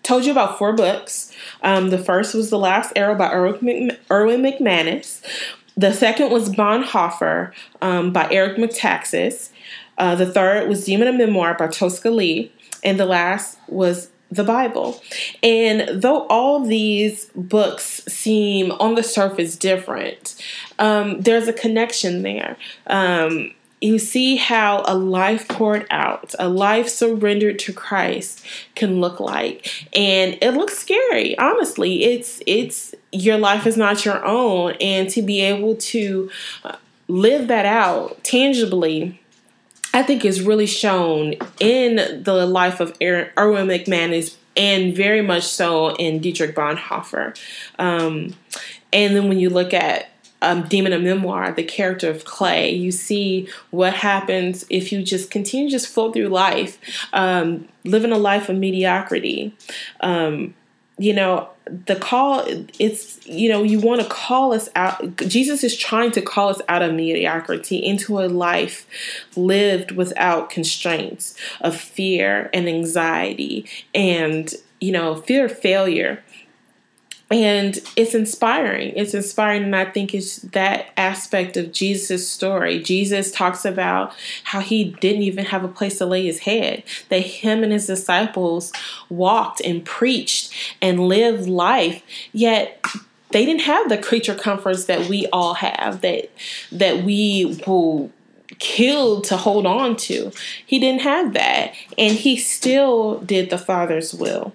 told 0.03 0.25
you 0.25 0.33
about 0.33 0.59
four 0.59 0.73
books. 0.73 1.33
Um, 1.63 1.91
the 1.91 1.99
first 1.99 2.35
was 2.35 2.51
The 2.51 2.59
Last 2.59 2.93
Arrow 2.97 3.15
by 3.15 3.33
Erwin, 3.33 3.97
McManus. 4.11 5.23
The 5.77 5.93
second 5.93 6.31
was 6.31 6.51
Bonhoeffer 6.51 7.53
um, 7.81 8.13
by 8.13 8.29
Eric 8.31 8.59
Metaxas. 8.59 9.51
Uh, 9.99 10.15
the 10.15 10.31
third 10.31 10.69
was 10.69 10.85
Demon 10.85 11.09
a 11.09 11.13
Memoir 11.13 11.55
by 11.55 11.69
Tosca 11.69 12.11
Lee. 12.11 12.53
And 12.85 12.99
the 12.99 13.07
last 13.07 13.59
was 13.69 14.11
the 14.33 14.45
Bible. 14.45 15.01
And 15.43 16.03
though 16.03 16.27
all 16.29 16.65
these 16.65 17.27
books 17.35 18.03
seem 18.09 18.73
on 18.73 18.95
the 18.95 19.03
surface 19.03 19.57
different, 19.57 20.35
um, 20.79 21.21
there's 21.21 21.49
a 21.49 21.53
connection 21.53 22.23
there. 22.23 22.57
Um, 22.87 23.53
you 23.83 23.99
see 23.99 24.37
how 24.37 24.85
a 24.87 24.95
life 24.95 25.49
poured 25.49 25.87
out, 25.91 26.35
a 26.39 26.49
life 26.49 26.89
surrendered 26.89 27.59
to 27.59 27.73
Christ 27.73 28.45
can 28.77 29.01
look 29.01 29.19
like. 29.19 29.69
And 29.95 30.39
it 30.41 30.53
looks 30.53 30.79
scary, 30.79 31.37
honestly. 31.37 32.05
It's 32.05 32.41
it's 32.47 32.95
your 33.11 33.39
life 33.39 33.67
is 33.67 33.77
not 33.77 34.05
your 34.05 34.25
own 34.25 34.75
and 34.81 35.11
to 35.11 35.21
be 35.21 35.41
able 35.41 35.75
to 35.75 36.31
uh, 36.65 36.77
live 37.09 37.49
that 37.49 37.67
out 37.67 38.23
tangibly 38.23 39.21
I 39.95 40.03
think 40.03 40.25
is 40.25 40.43
really 40.43 40.67
shown 40.67 41.35
in 41.61 42.23
the 42.23 42.47
life 42.47 42.81
of 42.81 42.97
Erwin 43.01 43.67
McManus 43.69 44.37
and 44.57 44.95
very 44.95 45.23
much 45.23 45.45
so 45.45 45.95
in 45.97 46.21
Dietrich 46.21 46.55
Bonhoeffer. 46.55 47.39
Um, 47.79 48.35
and 48.93 49.17
then 49.17 49.29
when 49.29 49.39
you 49.39 49.51
look 49.51 49.73
at 49.73 50.11
um, 50.43 50.63
Demon 50.65 50.93
a 50.93 50.99
Memoir, 50.99 51.53
the 51.53 51.63
character 51.63 52.11
of 52.11 52.25
Clay, 52.25 52.71
you 52.75 52.91
see 52.91 53.49
what 53.71 53.95
happens 53.95 54.67
if 54.69 54.93
you 54.93 55.03
just 55.03 55.31
continue 55.31 55.69
to 55.69 55.73
just 55.73 55.89
float 55.89 56.15
through 56.15 56.29
life, 56.29 56.79
um, 57.13 57.69
living 57.85 58.13
a 58.13 58.19
life 58.19 58.49
of 58.49 58.57
mediocrity. 58.57 59.55
Um, 60.01 60.55
you 60.99 61.15
know, 61.15 61.49
the 61.87 61.97
call 61.97 62.45
it's 62.79 63.25
you 63.27 63.49
know 63.49 63.63
you 63.63 63.79
want 63.79 64.01
to 64.01 64.09
call 64.09 64.53
us 64.53 64.69
out 64.75 65.17
jesus 65.17 65.63
is 65.63 65.77
trying 65.77 66.11
to 66.11 66.21
call 66.21 66.49
us 66.49 66.61
out 66.69 66.83
of 66.83 66.93
mediocrity 66.93 67.77
into 67.77 68.19
a 68.19 68.27
life 68.27 68.87
lived 69.37 69.93
without 69.93 70.51
constraints 70.51 71.37
of 71.61 71.77
fear 71.77 72.51
and 72.53 72.69
anxiety 72.69 73.65
and 73.95 74.55
you 74.81 74.91
know 74.91 75.15
fear 75.15 75.45
of 75.45 75.57
failure 75.57 76.23
and 77.33 77.79
it's 77.97 78.15
inspiring. 78.15 78.93
It's 78.95 79.15
inspiring 79.15 79.65
and 79.65 79.75
i 79.75 79.85
think 79.85 80.15
it's 80.15 80.37
that 80.37 80.93
aspect 80.97 81.57
of 81.57 81.73
jesus 81.73 82.29
story. 82.29 82.83
Jesus 82.83 83.31
talks 83.31 83.65
about 83.65 84.13
how 84.45 84.61
he 84.61 84.85
didn't 84.85 85.23
even 85.23 85.47
have 85.47 85.65
a 85.65 85.69
place 85.69 85.99
to 85.99 86.07
lay 86.07 86.27
his 86.27 86.41
head 86.41 86.83
that 87.09 87.21
him 87.21 87.63
and 87.63 87.73
his 87.73 87.87
disciples 87.87 88.73
walked 89.09 89.61
and 89.63 89.85
preached 89.85 90.53
and 90.81 91.01
lived 91.01 91.49
life 91.49 92.03
yet 92.33 92.85
they 93.31 93.47
didn't 93.47 93.63
have 93.63 93.89
the 93.89 93.99
creature 93.99 94.35
comforts 94.35 94.85
that 94.85 95.09
we 95.09 95.27
all 95.33 95.55
have 95.55 96.03
that 96.03 96.31
that 96.71 97.03
we 97.03 97.59
will 97.67 98.13
kill 98.59 99.23
to 99.23 99.37
hold 99.37 99.67
on 99.67 99.97
to. 99.97 100.31
He 100.65 100.79
didn't 100.79 101.01
have 101.01 101.33
that 101.33 101.73
and 101.97 102.13
he 102.13 102.37
still 102.37 103.19
did 103.21 103.51
the 103.51 103.59
father's 103.59 104.13
will 104.13 104.53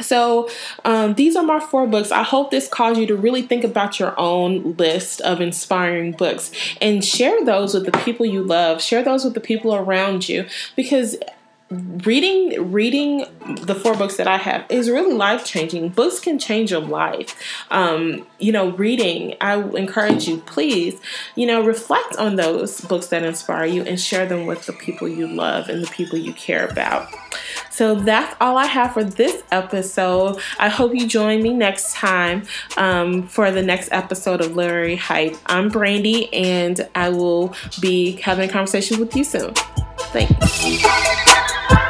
so, 0.00 0.48
um, 0.84 1.14
these 1.14 1.36
are 1.36 1.42
my 1.42 1.60
four 1.60 1.86
books. 1.86 2.10
I 2.10 2.22
hope 2.22 2.50
this 2.50 2.68
caused 2.68 3.00
you 3.00 3.06
to 3.06 3.16
really 3.16 3.42
think 3.42 3.64
about 3.64 3.98
your 3.98 4.18
own 4.18 4.74
list 4.76 5.20
of 5.22 5.40
inspiring 5.40 6.12
books 6.12 6.50
and 6.80 7.04
share 7.04 7.44
those 7.44 7.74
with 7.74 7.86
the 7.86 7.98
people 7.98 8.26
you 8.26 8.42
love. 8.42 8.82
Share 8.82 9.02
those 9.02 9.24
with 9.24 9.34
the 9.34 9.40
people 9.40 9.74
around 9.74 10.28
you 10.28 10.46
because 10.74 11.16
reading 11.68 12.70
reading 12.70 13.24
the 13.62 13.74
four 13.74 13.96
books 13.96 14.16
that 14.18 14.28
I 14.28 14.36
have 14.36 14.64
is 14.68 14.88
really 14.88 15.12
life 15.12 15.44
changing. 15.44 15.88
Books 15.88 16.20
can 16.20 16.38
change 16.38 16.70
your 16.70 16.80
life. 16.80 17.34
Um, 17.70 18.26
you 18.38 18.52
know, 18.52 18.70
reading. 18.70 19.34
I 19.40 19.60
encourage 19.60 20.28
you, 20.28 20.38
please, 20.38 21.00
you 21.34 21.46
know, 21.46 21.64
reflect 21.64 22.16
on 22.16 22.36
those 22.36 22.80
books 22.82 23.08
that 23.08 23.24
inspire 23.24 23.66
you 23.66 23.82
and 23.82 24.00
share 24.00 24.26
them 24.26 24.46
with 24.46 24.66
the 24.66 24.72
people 24.72 25.08
you 25.08 25.26
love 25.26 25.68
and 25.68 25.82
the 25.82 25.90
people 25.90 26.18
you 26.18 26.32
care 26.34 26.66
about. 26.66 27.08
So 27.70 27.96
that's 27.96 28.34
all 28.40 28.56
I 28.56 28.66
have 28.66 28.94
for 28.94 29.04
this 29.04 29.42
episode. 29.50 30.40
I 30.58 30.68
hope 30.68 30.94
you 30.94 31.06
join 31.06 31.42
me 31.42 31.52
next 31.52 31.94
time 31.94 32.44
um, 32.76 33.26
for 33.26 33.50
the 33.50 33.62
next 33.62 33.88
episode 33.92 34.40
of 34.40 34.54
Literary 34.54 34.96
Hype. 34.96 35.36
I'm 35.46 35.68
Brandy, 35.68 36.32
and 36.32 36.88
I 36.94 37.10
will 37.10 37.54
be 37.80 38.12
having 38.12 38.48
a 38.48 38.52
conversation 38.52 39.00
with 39.00 39.14
you 39.16 39.24
soon. 39.24 39.52
Thanks. 40.12 41.85